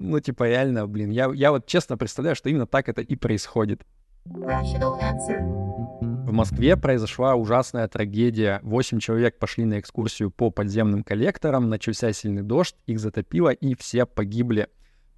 Ну, 0.00 0.20
типа, 0.20 0.46
реально, 0.46 0.86
блин, 0.86 1.10
я, 1.10 1.28
я 1.34 1.50
вот 1.50 1.66
честно 1.66 1.96
представляю, 1.96 2.36
что 2.36 2.48
именно 2.48 2.68
так 2.68 2.88
это 2.88 3.02
и 3.02 3.16
происходит. 3.16 3.82
В 6.28 6.30
Москве 6.30 6.76
произошла 6.76 7.34
ужасная 7.34 7.88
трагедия. 7.88 8.60
Восемь 8.62 9.00
человек 9.00 9.40
пошли 9.40 9.64
на 9.64 9.80
экскурсию 9.80 10.30
по 10.30 10.50
подземным 10.50 11.02
коллекторам, 11.02 11.68
начался 11.68 12.12
сильный 12.12 12.42
дождь, 12.42 12.76
их 12.86 13.00
затопило, 13.00 13.48
и 13.48 13.74
все 13.74 14.06
погибли. 14.06 14.68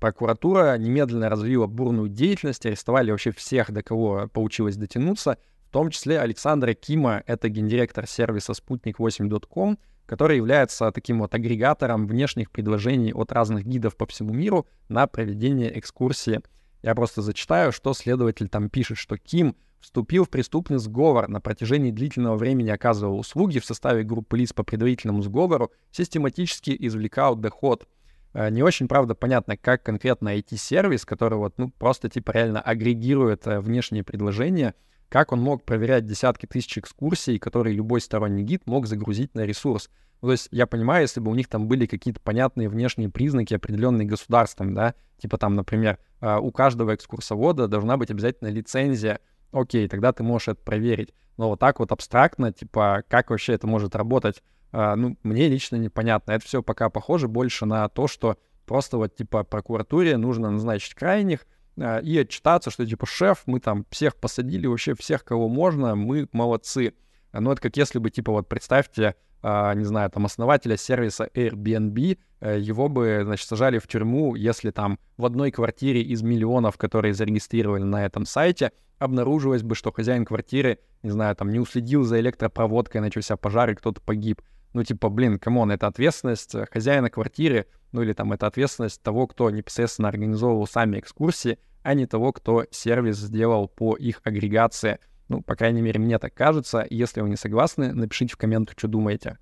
Прокуратура 0.00 0.78
немедленно 0.78 1.28
развила 1.28 1.66
бурную 1.66 2.08
деятельность, 2.08 2.64
арестовали 2.64 3.10
вообще 3.10 3.32
всех, 3.32 3.70
до 3.70 3.82
кого 3.82 4.28
получилось 4.32 4.76
дотянуться, 4.76 5.36
в 5.68 5.70
том 5.70 5.90
числе 5.90 6.18
Александра 6.18 6.72
Кима, 6.72 7.22
это 7.26 7.50
гендиректор 7.50 8.06
сервиса 8.06 8.52
спутник8.com, 8.52 9.78
который 10.06 10.38
является 10.38 10.90
таким 10.90 11.20
вот 11.20 11.34
агрегатором 11.34 12.06
внешних 12.06 12.50
предложений 12.50 13.12
от 13.12 13.30
разных 13.30 13.66
гидов 13.66 13.94
по 13.94 14.06
всему 14.06 14.32
миру 14.32 14.66
на 14.88 15.06
проведение 15.06 15.78
экскурсии. 15.78 16.40
Я 16.82 16.94
просто 16.94 17.20
зачитаю, 17.20 17.70
что 17.70 17.92
следователь 17.92 18.48
там 18.48 18.70
пишет, 18.70 18.96
что 18.96 19.18
Ким 19.18 19.54
вступил 19.80 20.24
в 20.24 20.30
преступный 20.30 20.78
сговор, 20.78 21.28
на 21.28 21.42
протяжении 21.42 21.90
длительного 21.90 22.36
времени 22.36 22.70
оказывал 22.70 23.18
услуги 23.18 23.58
в 23.58 23.66
составе 23.66 24.02
группы 24.02 24.38
лиц 24.38 24.54
по 24.54 24.62
предварительному 24.62 25.20
сговору, 25.20 25.70
систематически 25.92 26.74
извлекал 26.78 27.36
доход— 27.36 27.86
не 28.34 28.62
очень, 28.62 28.86
правда, 28.86 29.14
понятно, 29.14 29.56
как 29.56 29.82
конкретно 29.82 30.36
IT-сервис, 30.36 31.04
который 31.04 31.38
вот, 31.38 31.54
ну, 31.58 31.70
просто 31.70 32.08
типа 32.08 32.30
реально 32.32 32.60
агрегирует 32.60 33.46
э, 33.46 33.60
внешние 33.60 34.04
предложения, 34.04 34.74
как 35.08 35.32
он 35.32 35.40
мог 35.40 35.64
проверять 35.64 36.06
десятки 36.06 36.46
тысяч 36.46 36.78
экскурсий, 36.78 37.38
которые 37.38 37.74
любой 37.74 38.00
сторонний 38.00 38.44
гид 38.44 38.62
мог 38.66 38.86
загрузить 38.86 39.34
на 39.34 39.40
ресурс. 39.40 39.90
Ну, 40.22 40.28
то 40.28 40.32
есть 40.32 40.48
я 40.52 40.66
понимаю, 40.66 41.02
если 41.02 41.18
бы 41.18 41.30
у 41.30 41.34
них 41.34 41.48
там 41.48 41.66
были 41.66 41.86
какие-то 41.86 42.20
понятные 42.20 42.68
внешние 42.68 43.08
признаки, 43.08 43.54
определенные 43.54 44.06
государством, 44.06 44.74
да, 44.74 44.94
типа 45.18 45.36
там, 45.36 45.54
например, 45.54 45.98
э, 46.20 46.36
у 46.36 46.52
каждого 46.52 46.94
экскурсовода 46.94 47.66
должна 47.66 47.96
быть 47.96 48.10
обязательно 48.10 48.48
лицензия, 48.48 49.18
окей, 49.50 49.88
тогда 49.88 50.12
ты 50.12 50.22
можешь 50.22 50.48
это 50.48 50.62
проверить. 50.62 51.12
Но 51.36 51.48
вот 51.48 51.58
так 51.58 51.80
вот 51.80 51.90
абстрактно, 51.90 52.52
типа, 52.52 53.02
как 53.08 53.30
вообще 53.30 53.54
это 53.54 53.66
может 53.66 53.96
работать? 53.96 54.42
А, 54.72 54.96
ну, 54.96 55.16
мне 55.22 55.48
лично 55.48 55.76
непонятно. 55.76 56.32
Это 56.32 56.44
все 56.44 56.62
пока 56.62 56.90
похоже 56.90 57.28
больше 57.28 57.66
на 57.66 57.88
то, 57.88 58.06
что 58.06 58.38
просто 58.66 58.96
вот, 58.96 59.16
типа, 59.16 59.44
прокуратуре 59.44 60.16
нужно 60.16 60.50
назначить 60.50 60.94
крайних 60.94 61.46
а, 61.78 61.98
и 61.98 62.18
отчитаться, 62.18 62.70
что, 62.70 62.86
типа, 62.86 63.06
шеф, 63.06 63.42
мы 63.46 63.60
там 63.60 63.86
всех 63.90 64.16
посадили, 64.16 64.66
вообще 64.66 64.94
всех, 64.94 65.24
кого 65.24 65.48
можно, 65.48 65.94
мы 65.94 66.28
молодцы. 66.32 66.94
Ну, 67.32 67.52
это 67.52 67.60
как 67.60 67.76
если 67.76 67.98
бы, 67.98 68.10
типа, 68.10 68.32
вот 68.32 68.48
представьте, 68.48 69.14
Uh, 69.42 69.74
не 69.74 69.84
знаю, 69.84 70.10
там, 70.10 70.26
основателя 70.26 70.76
сервиса 70.76 71.30
Airbnb, 71.32 72.18
uh, 72.42 72.60
его 72.60 72.90
бы, 72.90 73.22
значит, 73.24 73.48
сажали 73.48 73.78
в 73.78 73.86
тюрьму, 73.86 74.34
если 74.34 74.70
там 74.70 74.98
в 75.16 75.24
одной 75.24 75.50
квартире 75.50 76.02
из 76.02 76.20
миллионов, 76.20 76.76
которые 76.76 77.14
зарегистрировали 77.14 77.82
на 77.82 78.04
этом 78.04 78.26
сайте, 78.26 78.72
обнаружилось 78.98 79.62
бы, 79.62 79.74
что 79.74 79.92
хозяин 79.92 80.26
квартиры, 80.26 80.78
не 81.02 81.08
знаю, 81.08 81.34
там, 81.36 81.50
не 81.50 81.58
уследил 81.58 82.02
за 82.04 82.20
электропроводкой, 82.20 83.00
начался 83.00 83.38
пожар, 83.38 83.70
и 83.70 83.74
кто-то 83.74 84.02
погиб. 84.02 84.42
Ну, 84.72 84.84
типа, 84.84 85.08
блин, 85.08 85.38
come 85.38 85.58
on, 85.58 85.72
это 85.72 85.86
ответственность 85.88 86.54
э, 86.54 86.66
хозяина 86.70 87.10
квартиры, 87.10 87.66
ну 87.92 88.02
или 88.02 88.12
там 88.12 88.32
это 88.32 88.46
ответственность 88.46 89.02
того, 89.02 89.26
кто 89.26 89.50
непосредственно 89.50 90.08
организовывал 90.08 90.66
сами 90.66 91.00
экскурсии, 91.00 91.58
а 91.82 91.94
не 91.94 92.06
того, 92.06 92.32
кто 92.32 92.64
сервис 92.70 93.16
сделал 93.16 93.68
по 93.68 93.96
их 93.96 94.20
агрегации. 94.24 94.98
Ну, 95.28 95.42
по 95.42 95.56
крайней 95.56 95.82
мере, 95.82 95.98
мне 95.98 96.18
так 96.18 96.34
кажется. 96.34 96.86
Если 96.88 97.20
вы 97.20 97.30
не 97.30 97.36
согласны, 97.36 97.92
напишите 97.92 98.34
в 98.34 98.36
комментах, 98.36 98.76
что 98.78 98.88
думаете. 98.88 99.38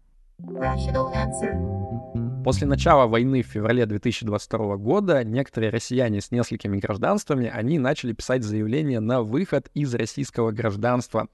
После 2.45 2.67
начала 2.67 3.07
войны 3.07 3.43
в 3.43 3.47
феврале 3.47 3.85
2022 3.85 4.77
года 4.77 5.25
некоторые 5.25 5.71
россияне 5.71 6.21
с 6.21 6.31
несколькими 6.31 6.79
гражданствами, 6.79 7.51
они 7.53 7.79
начали 7.79 8.13
писать 8.13 8.45
заявление 8.45 9.01
на 9.01 9.23
выход 9.23 9.69
из 9.75 9.95
российского 9.95 10.53
гражданства. 10.53 11.29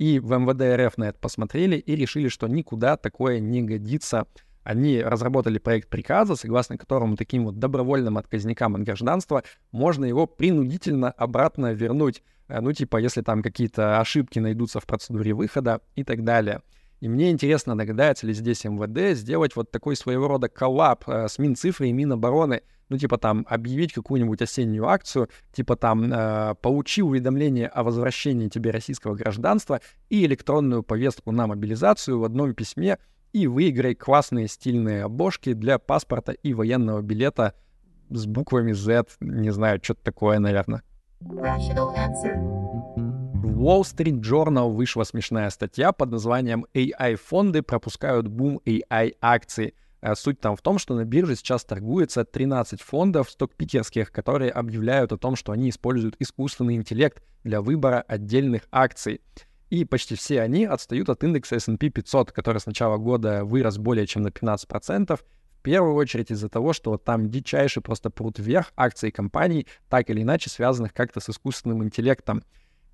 И 0.00 0.18
в 0.18 0.30
МВД 0.30 0.62
РФ 0.80 0.96
на 0.96 1.10
это 1.10 1.18
посмотрели 1.18 1.76
и 1.76 1.94
решили, 1.94 2.28
что 2.28 2.48
никуда 2.48 2.96
такое 2.96 3.38
не 3.38 3.60
годится. 3.60 4.26
Они 4.62 5.02
разработали 5.02 5.58
проект 5.58 5.90
приказа, 5.90 6.36
согласно 6.36 6.78
которому 6.78 7.18
таким 7.18 7.44
вот 7.44 7.58
добровольным 7.58 8.16
отказникам 8.16 8.76
от 8.76 8.82
гражданства 8.82 9.42
можно 9.72 10.06
его 10.06 10.26
принудительно 10.26 11.10
обратно 11.10 11.74
вернуть. 11.74 12.22
Э, 12.48 12.62
ну, 12.62 12.72
типа, 12.72 12.96
если 12.96 13.20
там 13.20 13.42
какие-то 13.42 14.00
ошибки 14.00 14.38
найдутся 14.38 14.80
в 14.80 14.86
процедуре 14.86 15.34
выхода 15.34 15.82
и 15.96 16.02
так 16.02 16.24
далее. 16.24 16.62
И 17.00 17.08
мне 17.08 17.30
интересно, 17.30 17.76
догадается 17.76 18.26
ли 18.26 18.34
здесь 18.34 18.64
МВД 18.64 19.16
сделать 19.18 19.56
вот 19.56 19.70
такой 19.70 19.96
своего 19.96 20.28
рода 20.28 20.48
коллаб 20.48 21.08
э, 21.08 21.28
с 21.28 21.38
Минцифрой 21.38 21.88
и 21.90 21.92
Минобороны, 21.92 22.62
ну, 22.90 22.98
типа 22.98 23.16
там 23.16 23.46
объявить 23.48 23.92
какую-нибудь 23.92 24.42
осеннюю 24.42 24.86
акцию, 24.86 25.30
типа 25.52 25.76
там 25.76 26.12
э, 26.12 26.54
получи 26.60 27.02
уведомление 27.02 27.68
о 27.68 27.84
возвращении 27.84 28.48
тебе 28.48 28.70
российского 28.70 29.14
гражданства 29.14 29.80
и 30.10 30.26
электронную 30.26 30.82
повестку 30.82 31.32
на 31.32 31.46
мобилизацию 31.46 32.18
в 32.18 32.24
одном 32.24 32.52
письме 32.52 32.98
и 33.32 33.46
выиграй 33.46 33.94
классные 33.94 34.48
стильные 34.48 35.04
обложки 35.04 35.54
для 35.54 35.78
паспорта 35.78 36.32
и 36.32 36.52
военного 36.52 37.00
билета 37.00 37.54
с 38.10 38.26
буквами 38.26 38.72
Z, 38.72 39.04
не 39.20 39.50
знаю, 39.50 39.80
что-то 39.82 40.02
такое, 40.02 40.38
наверное. 40.38 40.82
Wall 43.60 43.82
Street 43.82 44.22
Journal 44.22 44.70
вышла 44.70 45.04
смешная 45.04 45.50
статья 45.50 45.92
под 45.92 46.10
названием 46.10 46.64
AI-фонды 46.72 47.60
пропускают 47.60 48.26
бум 48.26 48.58
AI-акций. 48.64 49.74
Э, 50.00 50.14
суть 50.14 50.40
там 50.40 50.56
в 50.56 50.62
том, 50.62 50.78
что 50.78 50.94
на 50.94 51.04
бирже 51.04 51.36
сейчас 51.36 51.66
торгуется 51.66 52.24
13 52.24 52.80
фондов 52.80 53.28
стокпикерских, 53.28 54.12
которые 54.12 54.50
объявляют 54.50 55.12
о 55.12 55.18
том, 55.18 55.36
что 55.36 55.52
они 55.52 55.68
используют 55.68 56.16
искусственный 56.18 56.76
интеллект 56.76 57.22
для 57.44 57.60
выбора 57.60 58.02
отдельных 58.08 58.62
акций. 58.72 59.20
И 59.68 59.84
почти 59.84 60.14
все 60.14 60.40
они 60.40 60.64
отстают 60.64 61.10
от 61.10 61.22
индекса 61.22 61.56
S&P 61.56 61.90
500, 61.90 62.32
который 62.32 62.62
с 62.62 62.66
начала 62.66 62.96
года 62.96 63.44
вырос 63.44 63.76
более 63.76 64.06
чем 64.06 64.22
на 64.22 64.28
15%, 64.28 65.18
в 65.18 65.62
первую 65.62 65.96
очередь 65.96 66.30
из-за 66.30 66.48
того, 66.48 66.72
что 66.72 66.96
там 66.96 67.28
дичайше 67.28 67.82
просто 67.82 68.08
прут 68.08 68.38
вверх 68.38 68.72
акции 68.74 69.10
компаний, 69.10 69.66
так 69.90 70.08
или 70.08 70.22
иначе 70.22 70.48
связанных 70.48 70.94
как-то 70.94 71.20
с 71.20 71.28
искусственным 71.28 71.84
интеллектом. 71.84 72.42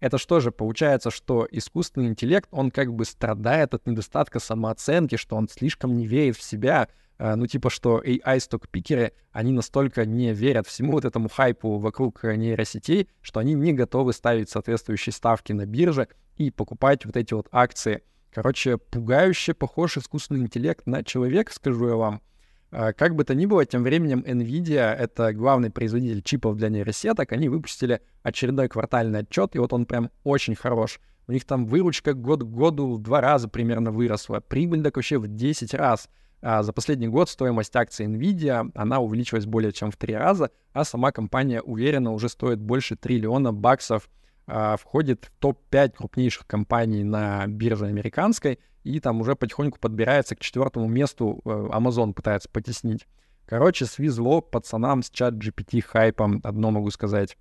Это 0.00 0.18
что 0.18 0.40
же, 0.40 0.50
получается, 0.50 1.10
что 1.10 1.46
искусственный 1.50 2.08
интеллект, 2.08 2.48
он 2.50 2.70
как 2.70 2.92
бы 2.92 3.04
страдает 3.04 3.74
от 3.74 3.86
недостатка 3.86 4.40
самооценки, 4.40 5.16
что 5.16 5.36
он 5.36 5.48
слишком 5.48 5.96
не 5.96 6.06
верит 6.06 6.36
в 6.36 6.42
себя, 6.42 6.88
э, 7.18 7.34
ну, 7.34 7.46
типа, 7.46 7.70
что 7.70 8.00
AI-стокпикеры, 8.00 9.12
они 9.32 9.52
настолько 9.52 10.04
не 10.04 10.32
верят 10.34 10.66
всему 10.66 10.92
вот 10.92 11.04
этому 11.04 11.28
хайпу 11.28 11.78
вокруг 11.78 12.24
нейросетей, 12.24 13.08
что 13.22 13.40
они 13.40 13.54
не 13.54 13.72
готовы 13.72 14.12
ставить 14.12 14.50
соответствующие 14.50 15.12
ставки 15.12 15.52
на 15.52 15.64
бирже 15.64 16.08
и 16.36 16.50
покупать 16.50 17.06
вот 17.06 17.16
эти 17.16 17.32
вот 17.32 17.48
акции. 17.50 18.02
Короче, 18.32 18.76
пугающе 18.76 19.54
похож 19.54 19.96
искусственный 19.96 20.40
интеллект 20.40 20.86
на 20.86 21.02
человека, 21.02 21.52
скажу 21.54 21.88
я 21.88 21.96
вам. 21.96 22.20
А, 22.70 22.92
как 22.92 23.14
бы 23.14 23.24
то 23.24 23.34
ни 23.34 23.46
было, 23.46 23.64
тем 23.64 23.82
временем 23.82 24.24
NVIDIA, 24.26 24.92
это 24.94 25.32
главный 25.32 25.70
производитель 25.70 26.22
чипов 26.22 26.56
для 26.56 26.68
нейросеток, 26.68 27.32
они 27.32 27.48
выпустили 27.48 28.00
очередной 28.22 28.68
квартальный 28.68 29.20
отчет, 29.20 29.54
и 29.54 29.58
вот 29.58 29.72
он 29.72 29.86
прям 29.86 30.10
очень 30.24 30.54
хорош. 30.54 31.00
у 31.28 31.32
них 31.32 31.44
там 31.44 31.66
выручка 31.66 32.14
год 32.14 32.42
к 32.42 32.46
году 32.46 32.94
в 32.94 33.02
два 33.02 33.20
раза 33.20 33.48
примерно 33.48 33.90
выросла, 33.90 34.40
прибыль 34.40 34.82
так 34.82 34.96
вообще 34.96 35.18
в 35.18 35.26
10 35.26 35.74
раз. 35.74 36.08
А 36.42 36.62
за 36.62 36.72
последний 36.72 37.08
год 37.08 37.28
стоимость 37.28 37.74
акций 37.74 38.06
NVIDIA, 38.06 38.70
она 38.74 39.00
увеличилась 39.00 39.46
более 39.46 39.72
чем 39.72 39.90
в 39.90 39.96
три 39.96 40.14
раза, 40.14 40.50
а 40.72 40.84
сама 40.84 41.10
компания 41.10 41.62
уверенно 41.62 42.12
уже 42.12 42.28
стоит 42.28 42.60
больше 42.60 42.94
триллиона 42.94 43.52
баксов, 43.52 44.08
а, 44.46 44.76
входит 44.76 45.24
в 45.24 45.40
топ-5 45.40 45.96
крупнейших 45.96 46.46
компаний 46.46 47.02
на 47.02 47.46
бирже 47.46 47.86
американской, 47.86 48.60
и 48.86 49.00
там 49.00 49.20
уже 49.20 49.34
потихоньку 49.34 49.78
подбирается 49.78 50.36
к 50.36 50.40
четвертому 50.40 50.86
месту, 50.86 51.40
э, 51.44 51.48
Amazon 51.48 52.12
пытается 52.12 52.48
потеснить. 52.48 53.06
Короче, 53.44 53.84
свезло 53.84 54.40
пацанам 54.40 55.02
с 55.02 55.10
чат 55.10 55.34
GPT 55.34 55.80
хайпом, 55.80 56.40
одно 56.44 56.70
могу 56.70 56.90
сказать. 56.90 57.36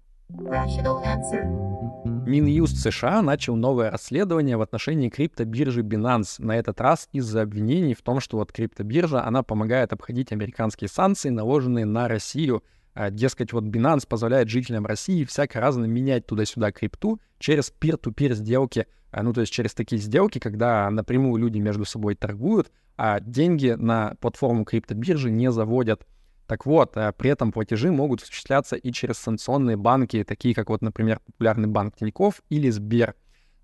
Минюст 2.25 2.77
США 2.77 3.21
начал 3.21 3.55
новое 3.55 3.91
расследование 3.91 4.57
в 4.57 4.61
отношении 4.61 5.09
криптобиржи 5.09 5.81
Binance. 5.81 6.35
На 6.39 6.57
этот 6.57 6.81
раз 6.81 7.07
из-за 7.11 7.43
обвинений 7.43 7.93
в 7.93 8.01
том, 8.01 8.19
что 8.19 8.37
вот 8.37 8.51
криптобиржа, 8.51 9.23
она 9.23 9.43
помогает 9.43 9.93
обходить 9.93 10.31
американские 10.31 10.87
санкции, 10.87 11.29
наложенные 11.29 11.85
на 11.85 12.07
Россию. 12.07 12.63
А, 12.95 13.11
дескать, 13.11 13.51
вот 13.51 13.65
Binance 13.65 14.07
позволяет 14.07 14.49
жителям 14.49 14.85
России 14.85 15.25
всяко 15.25 15.59
разно 15.59 15.83
менять 15.83 16.25
туда-сюда 16.25 16.71
крипту 16.71 17.19
через 17.37 17.71
peer-to-peer 17.79 18.33
сделки. 18.33 18.87
А, 19.11 19.21
ну, 19.21 19.33
то 19.33 19.41
есть 19.41 19.51
через 19.51 19.73
такие 19.73 20.01
сделки, 20.01 20.39
когда 20.39 20.89
напрямую 20.89 21.41
люди 21.41 21.59
между 21.59 21.83
собой 21.83 22.15
торгуют, 22.15 22.71
а 22.97 23.19
деньги 23.19 23.75
на 23.77 24.15
платформу 24.21 24.63
криптобиржи 24.63 25.29
не 25.29 25.51
заводят. 25.51 26.07
Так 26.47 26.65
вот, 26.65 26.95
э, 26.95 27.11
при 27.17 27.31
этом 27.31 27.51
платежи 27.51 27.91
могут 27.91 28.23
осуществляться 28.23 28.77
и 28.77 28.91
через 28.93 29.17
санкционные 29.17 29.75
банки, 29.75 30.23
такие 30.23 30.55
как 30.55 30.69
вот, 30.69 30.81
например, 30.81 31.19
популярный 31.25 31.67
банк 31.67 31.97
Тинькофф 31.97 32.41
или 32.49 32.69
Сбер. 32.69 33.15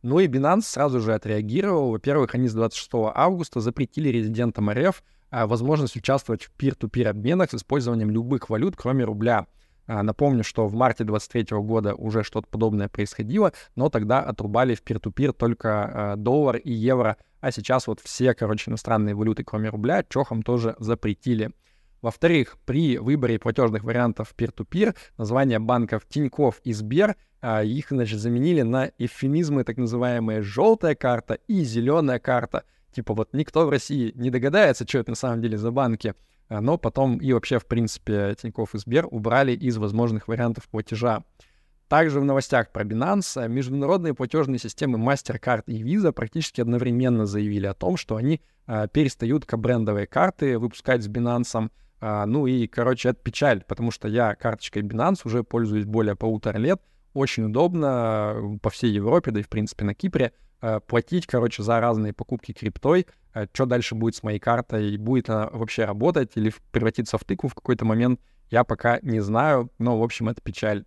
Ну 0.01 0.19
и 0.19 0.27
Binance 0.27 0.63
сразу 0.63 0.99
же 0.99 1.13
отреагировал. 1.13 1.91
Во-первых, 1.91 2.35
они 2.35 2.49
с 2.49 2.53
26 2.53 2.89
августа 3.13 3.61
запретили 3.61 4.09
резидентам 4.09 4.69
РФ 4.69 5.01
а, 5.01 5.03
возможность 5.31 5.95
участвовать 5.95 6.43
в 6.43 6.51
пир-ту-пир 6.51 7.09
обменах 7.09 7.51
с 7.51 7.55
использованием 7.55 8.09
любых 8.11 8.49
валют, 8.49 8.75
кроме 8.75 9.05
рубля. 9.05 9.47
А, 9.87 10.03
напомню, 10.03 10.43
что 10.43 10.67
в 10.67 10.73
марте 10.73 11.03
2023 11.03 11.57
года 11.59 11.95
уже 11.95 12.23
что-то 12.23 12.47
подобное 12.47 12.87
происходило, 12.87 13.51
но 13.75 13.89
тогда 13.89 14.21
отрубали 14.21 14.75
в 14.75 14.83
пир-ту-пир 14.83 15.33
только 15.33 16.13
а, 16.13 16.15
доллар 16.15 16.57
и 16.57 16.71
евро, 16.71 17.17
а 17.39 17.51
сейчас 17.51 17.87
вот 17.87 17.99
все, 17.99 18.33
короче, 18.33 18.71
иностранные 18.71 19.15
валюты, 19.15 19.43
кроме 19.43 19.69
рубля, 19.69 20.03
чохом 20.03 20.43
тоже 20.43 20.75
запретили. 20.79 21.51
Во-вторых, 22.01 22.57
при 22.65 22.97
выборе 22.97 23.37
платежных 23.37 23.83
вариантов 23.83 24.33
peer-to-peer 24.37 24.95
названия 25.17 25.59
банков 25.59 26.03
Тиньков 26.07 26.59
и 26.63 26.73
Сбер 26.73 27.15
а, 27.41 27.63
их, 27.63 27.87
значит, 27.89 28.19
заменили 28.19 28.61
на 28.61 28.91
эвфемизмы 28.97 29.63
так 29.63 29.77
называемые 29.77 30.41
«желтая 30.41 30.95
карта» 30.95 31.39
и 31.47 31.63
«зеленая 31.63 32.19
карта». 32.19 32.63
Типа 32.91 33.13
вот 33.13 33.29
никто 33.33 33.65
в 33.65 33.69
России 33.69 34.11
не 34.15 34.29
догадается, 34.29 34.87
что 34.87 34.99
это 34.99 35.11
на 35.11 35.15
самом 35.15 35.41
деле 35.41 35.57
за 35.57 35.71
банки, 35.71 36.13
а, 36.49 36.61
но 36.61 36.77
потом 36.77 37.17
и 37.17 37.31
вообще, 37.33 37.59
в 37.59 37.65
принципе, 37.65 38.35
Тиньков 38.41 38.75
и 38.75 38.77
Сбер 38.77 39.07
убрали 39.09 39.53
из 39.53 39.77
возможных 39.77 40.27
вариантов 40.27 40.67
платежа. 40.69 41.23
Также 41.87 42.21
в 42.21 42.25
новостях 42.25 42.71
про 42.71 42.85
Binance 42.85 43.49
международные 43.49 44.13
платежные 44.13 44.59
системы 44.59 44.97
MasterCard 44.97 45.63
и 45.67 45.83
Visa 45.83 46.13
практически 46.13 46.61
одновременно 46.61 47.25
заявили 47.25 47.65
о 47.65 47.73
том, 47.73 47.97
что 47.97 48.15
они 48.15 48.39
э, 48.65 48.87
перестают 48.93 49.45
брендовые 49.45 50.07
карты 50.07 50.57
выпускать 50.57 51.03
с 51.03 51.09
Binance, 51.09 51.69
а, 51.99 52.25
ну 52.25 52.47
и, 52.47 52.67
короче, 52.67 53.09
это 53.09 53.21
печаль, 53.21 53.63
потому 53.67 53.91
что 53.91 54.07
я 54.07 54.35
карточкой 54.35 54.81
Binance 54.83 55.21
уже 55.25 55.43
пользуюсь 55.43 55.85
более 55.85 56.15
полутора 56.15 56.57
лет. 56.57 56.81
Очень 57.13 57.45
удобно 57.45 58.33
э, 58.35 58.57
по 58.61 58.69
всей 58.69 58.91
Европе, 58.91 59.31
да 59.31 59.41
и, 59.41 59.43
в 59.43 59.49
принципе, 59.49 59.83
на 59.83 59.93
Кипре 59.93 60.31
э, 60.61 60.79
платить, 60.79 61.27
короче, 61.27 61.61
за 61.61 61.79
разные 61.79 62.13
покупки 62.13 62.53
криптой. 62.53 63.07
Э, 63.33 63.47
что 63.51 63.65
дальше 63.65 63.95
будет 63.95 64.15
с 64.15 64.23
моей 64.23 64.39
картой? 64.39 64.95
Будет 64.97 65.29
она 65.29 65.49
вообще 65.51 65.85
работать 65.85 66.31
или 66.35 66.53
превратиться 66.71 67.17
в 67.17 67.23
тыкву 67.23 67.49
в 67.49 67.55
какой-то 67.55 67.83
момент? 67.85 68.19
Я 68.49 68.63
пока 68.63 68.99
не 69.01 69.19
знаю, 69.19 69.69
но, 69.77 69.99
в 69.99 70.03
общем, 70.03 70.29
это 70.29 70.41
печаль. 70.41 70.85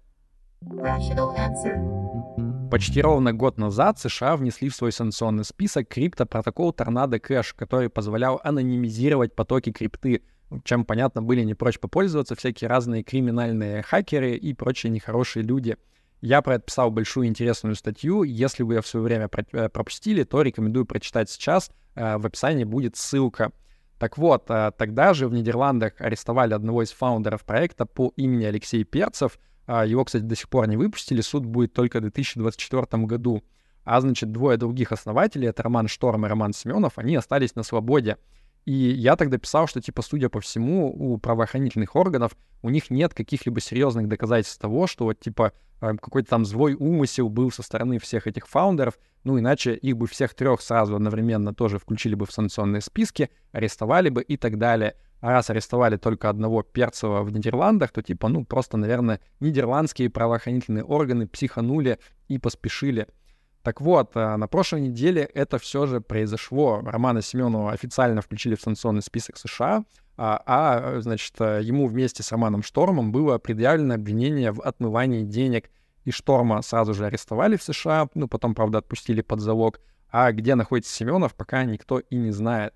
Почти 2.70 3.02
ровно 3.02 3.32
год 3.34 3.58
назад 3.58 3.98
США 3.98 4.36
внесли 4.36 4.70
в 4.70 4.74
свой 4.74 4.92
санкционный 4.92 5.44
список 5.44 5.88
криптопротокол 5.88 6.72
Торнадо 6.72 7.18
Кэш, 7.18 7.52
который 7.52 7.90
позволял 7.90 8.40
анонимизировать 8.42 9.34
потоки 9.36 9.72
крипты— 9.72 10.22
чем, 10.62 10.84
понятно, 10.84 11.22
были 11.22 11.42
не 11.42 11.54
прочь 11.54 11.78
попользоваться 11.78 12.36
всякие 12.36 12.68
разные 12.68 13.02
криминальные 13.02 13.82
хакеры 13.82 14.36
и 14.36 14.54
прочие 14.54 14.90
нехорошие 14.90 15.42
люди. 15.42 15.76
Я 16.24 16.40
про 16.40 16.54
это 16.54 16.64
писал 16.64 16.90
большую 16.90 17.26
интересную 17.26 17.74
статью. 17.74 18.22
Если 18.22 18.62
вы 18.62 18.76
ее 18.76 18.80
в 18.80 18.86
свое 18.86 19.04
время 19.04 19.28
э, 19.52 19.68
пропустили, 19.68 20.24
то 20.24 20.40
рекомендую 20.40 20.86
прочитать 20.86 21.28
сейчас. 21.28 21.70
Э, 21.94 22.16
в 22.16 22.24
описании 22.24 22.64
будет 22.64 22.96
ссылка. 22.96 23.52
Так 23.98 24.16
вот, 24.16 24.46
э, 24.48 24.72
тогда 24.78 25.12
же 25.12 25.28
в 25.28 25.34
Нидерландах 25.34 26.00
арестовали 26.00 26.54
одного 26.54 26.82
из 26.82 26.92
фаундеров 26.92 27.44
проекта 27.44 27.84
по 27.84 28.10
имени 28.16 28.46
Алексей 28.46 28.84
Перцев. 28.84 29.38
Его, 29.68 30.02
кстати, 30.06 30.22
до 30.22 30.34
сих 30.34 30.48
пор 30.48 30.66
не 30.66 30.78
выпустили, 30.78 31.20
суд 31.20 31.44
будет 31.44 31.74
только 31.74 31.98
в 31.98 32.00
2024 32.00 33.04
году. 33.04 33.42
А 33.84 34.00
значит, 34.00 34.32
двое 34.32 34.56
других 34.56 34.92
основателей, 34.92 35.48
это 35.48 35.62
Роман 35.62 35.88
Шторм 35.88 36.24
и 36.24 36.28
Роман 36.30 36.54
Семенов, 36.54 36.96
они 36.96 37.16
остались 37.16 37.54
на 37.54 37.62
свободе. 37.62 38.16
И 38.64 38.72
я 38.72 39.16
тогда 39.16 39.36
писал, 39.36 39.66
что, 39.66 39.82
типа, 39.82 40.00
судя 40.00 40.30
по 40.30 40.40
всему, 40.40 40.90
у 40.90 41.18
правоохранительных 41.18 41.96
органов 41.96 42.32
у 42.62 42.70
них 42.70 42.88
нет 42.88 43.12
каких-либо 43.12 43.60
серьезных 43.60 44.08
доказательств 44.08 44.58
того, 44.58 44.86
что 44.86 45.04
вот, 45.04 45.20
типа, 45.20 45.52
какой-то 45.92 46.30
там 46.30 46.44
злой 46.44 46.74
умысел 46.74 47.28
был 47.28 47.50
со 47.50 47.62
стороны 47.62 47.98
всех 47.98 48.26
этих 48.26 48.46
фаундеров, 48.46 48.98
ну, 49.24 49.38
иначе 49.38 49.74
их 49.74 49.96
бы 49.96 50.06
всех 50.06 50.34
трех 50.34 50.60
сразу 50.60 50.96
одновременно 50.96 51.54
тоже 51.54 51.78
включили 51.78 52.14
бы 52.14 52.26
в 52.26 52.32
санкционные 52.32 52.80
списки, 52.80 53.30
арестовали 53.52 54.08
бы 54.08 54.22
и 54.22 54.36
так 54.36 54.58
далее. 54.58 54.96
А 55.20 55.30
раз 55.30 55.48
арестовали 55.48 55.96
только 55.96 56.28
одного 56.28 56.62
Перцева 56.62 57.22
в 57.22 57.32
Нидерландах, 57.32 57.92
то, 57.92 58.02
типа, 58.02 58.28
ну, 58.28 58.44
просто, 58.44 58.76
наверное, 58.76 59.20
нидерландские 59.40 60.10
правоохранительные 60.10 60.84
органы 60.84 61.26
психанули 61.26 61.98
и 62.28 62.38
поспешили. 62.38 63.06
Так 63.62 63.80
вот, 63.80 64.10
э, 64.14 64.36
на 64.36 64.46
прошлой 64.46 64.82
неделе 64.82 65.22
это 65.22 65.58
все 65.58 65.86
же 65.86 66.02
произошло. 66.02 66.82
Романа 66.84 67.22
Семенова 67.22 67.72
официально 67.72 68.20
включили 68.20 68.56
в 68.56 68.60
санкционный 68.60 69.00
список 69.00 69.38
США, 69.38 69.84
а, 70.16 70.42
а 70.46 71.00
значит, 71.00 71.34
э, 71.40 71.60
ему 71.62 71.86
вместе 71.86 72.22
с 72.22 72.30
Романом 72.30 72.62
Штормом 72.62 73.10
было 73.10 73.38
предъявлено 73.38 73.94
обвинение 73.94 74.52
в 74.52 74.60
отмывании 74.60 75.22
денег. 75.22 75.70
И 76.04 76.10
Шторма 76.10 76.60
сразу 76.62 76.92
же 76.94 77.06
арестовали 77.06 77.56
в 77.56 77.62
США, 77.62 78.08
ну, 78.14 78.28
потом, 78.28 78.54
правда, 78.54 78.78
отпустили 78.78 79.22
под 79.22 79.40
залог. 79.40 79.80
А 80.10 80.30
где 80.32 80.54
находится 80.54 80.94
Семенов, 80.94 81.34
пока 81.34 81.64
никто 81.64 81.98
и 81.98 82.16
не 82.16 82.30
знает. 82.30 82.74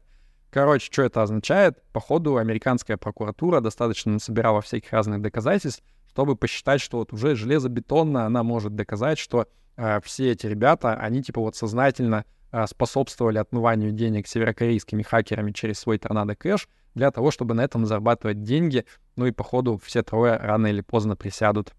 Короче, 0.51 0.91
что 0.91 1.03
это 1.03 1.23
означает? 1.23 1.83
Походу, 1.93 2.39
американская 2.39 2.97
прокуратура 2.97 3.61
достаточно 3.61 4.13
насобирала 4.13 4.63
всяких 4.63 4.93
разных 4.93 5.21
доказательств, 5.21 5.85
чтобы 6.09 6.37
посчитать, 6.37 6.81
что 6.81 6.99
вот 6.99 7.13
уже 7.13 7.37
железобетонно 7.37 8.25
она 8.25 8.43
может 8.43 8.75
доказать, 8.75 9.19
что 9.19 9.47
э, 9.77 10.01
все 10.03 10.33
эти 10.33 10.47
ребята, 10.47 10.95
они 10.95 11.23
типа 11.23 11.41
вот 11.41 11.55
сознательно 11.55 12.25
э, 12.51 12.67
способствовали 12.67 13.39
отмыванию 13.39 13.93
денег 13.93 14.27
северокорейскими 14.27 15.03
хакерами 15.03 15.53
через 15.53 15.79
свой 15.79 15.99
торнадо 15.99 16.35
кэш 16.35 16.67
для 16.95 17.11
того, 17.11 17.31
чтобы 17.31 17.55
на 17.55 17.63
этом 17.63 17.87
зарабатывать 17.87 18.43
деньги. 18.43 18.85
Ну 19.17 19.27
и 19.27 19.31
походу 19.33 19.81
все 19.83 20.03
трое 20.03 20.37
рано 20.37 20.67
или 20.69 20.81
поздно 20.81 21.17
присядут. 21.17 21.73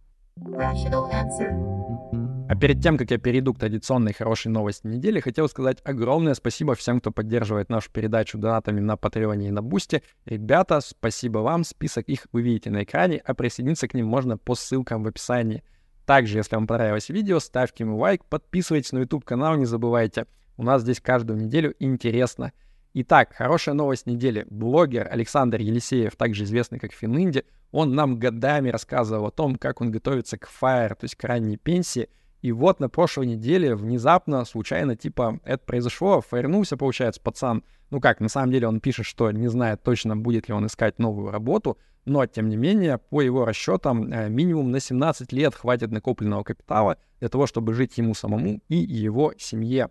А 2.50 2.56
перед 2.56 2.82
тем, 2.82 2.98
как 2.98 3.12
я 3.12 3.20
перейду 3.20 3.54
к 3.54 3.60
традиционной 3.60 4.12
хорошей 4.12 4.48
новости 4.48 4.88
недели, 4.88 5.20
хотел 5.20 5.48
сказать 5.48 5.78
огромное 5.84 6.34
спасибо 6.34 6.74
всем, 6.74 7.00
кто 7.00 7.12
поддерживает 7.12 7.70
нашу 7.70 7.92
передачу 7.92 8.40
донатами 8.40 8.80
на 8.80 8.98
Патреоне 8.98 9.50
и 9.50 9.52
на 9.52 9.62
Бусте. 9.62 10.02
Ребята, 10.26 10.80
спасибо 10.82 11.40
вам, 11.40 11.64
список 11.64 12.08
их 12.10 12.26
вы 12.32 12.42
видите 12.42 12.72
на 12.72 12.84
экране, 12.84 13.22
а 13.24 13.36
присоединиться 13.36 13.88
к 13.88 13.94
ним 13.94 14.08
можно 14.08 14.36
по 14.38 14.56
ссылкам 14.56 15.04
в 15.04 15.08
описании. 15.08 15.64
Также, 16.08 16.40
если 16.40 16.56
вам 16.56 16.66
понравилось 16.66 17.10
видео, 17.10 17.40
ставьте 17.40 17.84
ему 17.84 17.98
лайк, 17.98 18.26
подписывайтесь 18.26 18.94
на 18.94 19.00
YouTube-канал, 19.00 19.56
не 19.58 19.66
забывайте. 19.66 20.26
У 20.58 20.64
нас 20.64 20.82
здесь 20.82 21.00
каждую 21.00 21.40
неделю 21.40 21.76
интересно. 21.78 22.52
Итак, 22.96 23.36
хорошая 23.36 23.76
новость 23.76 24.08
недели. 24.08 24.48
Блогер 24.50 25.08
Александр 25.12 25.60
Елисеев, 25.60 26.16
также 26.16 26.44
известный 26.46 26.80
как 26.80 26.92
Фининди, 26.92 27.46
он 27.72 27.94
нам 27.94 28.18
годами 28.18 28.70
рассказывал 28.70 29.28
о 29.28 29.32
том, 29.32 29.58
как 29.58 29.80
он 29.80 29.92
готовится 29.92 30.40
к 30.40 30.50
FIRE, 30.50 30.96
то 30.96 31.04
есть 31.04 31.16
к 31.16 31.24
ранней 31.24 31.58
пенсии, 31.58 32.10
и 32.42 32.52
вот 32.52 32.80
на 32.80 32.90
прошлой 32.90 33.28
неделе 33.28 33.76
внезапно, 33.76 34.44
случайно, 34.44 34.96
типа, 34.96 35.40
это 35.44 35.64
произошло, 35.64 36.22
фаернулся, 36.22 36.78
получается, 36.78 37.22
пацан. 37.22 37.64
Ну 37.92 38.00
как, 38.00 38.22
на 38.22 38.30
самом 38.30 38.52
деле 38.52 38.68
он 38.68 38.80
пишет, 38.80 39.06
что 39.06 39.30
не 39.32 39.50
знает 39.50 39.84
точно, 39.84 40.18
будет 40.18 40.48
ли 40.48 40.56
он 40.56 40.66
искать 40.66 40.98
новую 40.98 41.32
работу, 41.32 41.78
но, 42.06 42.26
тем 42.26 42.50
не 42.50 42.56
менее, 42.56 42.98
по 42.98 43.22
его 43.22 43.46
расчетам, 43.46 44.12
э, 44.12 44.30
минимум 44.30 44.72
на 44.72 44.80
17 44.80 45.32
лет 45.32 45.54
хватит 45.54 45.92
накопленного 45.92 46.44
капитала 46.44 46.98
для 47.20 47.30
того, 47.30 47.46
чтобы 47.46 47.76
жить 47.76 48.00
ему 48.00 48.16
самому 48.16 48.62
и 48.68 48.78
его 48.78 49.34
семье. 49.38 49.90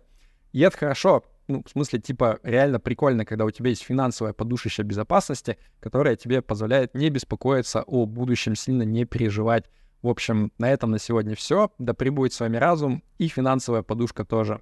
И 0.51 0.59
это 0.61 0.75
хорошо, 0.75 1.23
ну, 1.49 1.63
в 1.65 1.69
смысле, 1.69 1.99
типа, 1.99 2.39
реально 2.43 2.79
прикольно, 2.79 3.25
когда 3.25 3.45
у 3.45 3.51
тебя 3.51 3.69
есть 3.69 3.83
финансовая 3.83 4.33
подушища 4.33 4.83
безопасности, 4.83 5.57
которая 5.79 6.15
тебе 6.15 6.41
позволяет 6.41 6.93
не 6.93 7.09
беспокоиться 7.09 7.83
о 7.83 8.05
будущем, 8.05 8.55
сильно 8.55 8.83
не 8.83 9.05
переживать 9.05 9.65
в 10.01 10.07
общем, 10.07 10.51
на 10.57 10.71
этом 10.71 10.91
на 10.91 10.99
сегодня 10.99 11.35
все. 11.35 11.71
Да 11.77 11.93
прибудет 11.93 12.33
с 12.33 12.39
вами 12.39 12.57
разум 12.57 13.03
и 13.17 13.27
финансовая 13.27 13.81
подушка 13.81 14.23
тоже. 14.23 14.61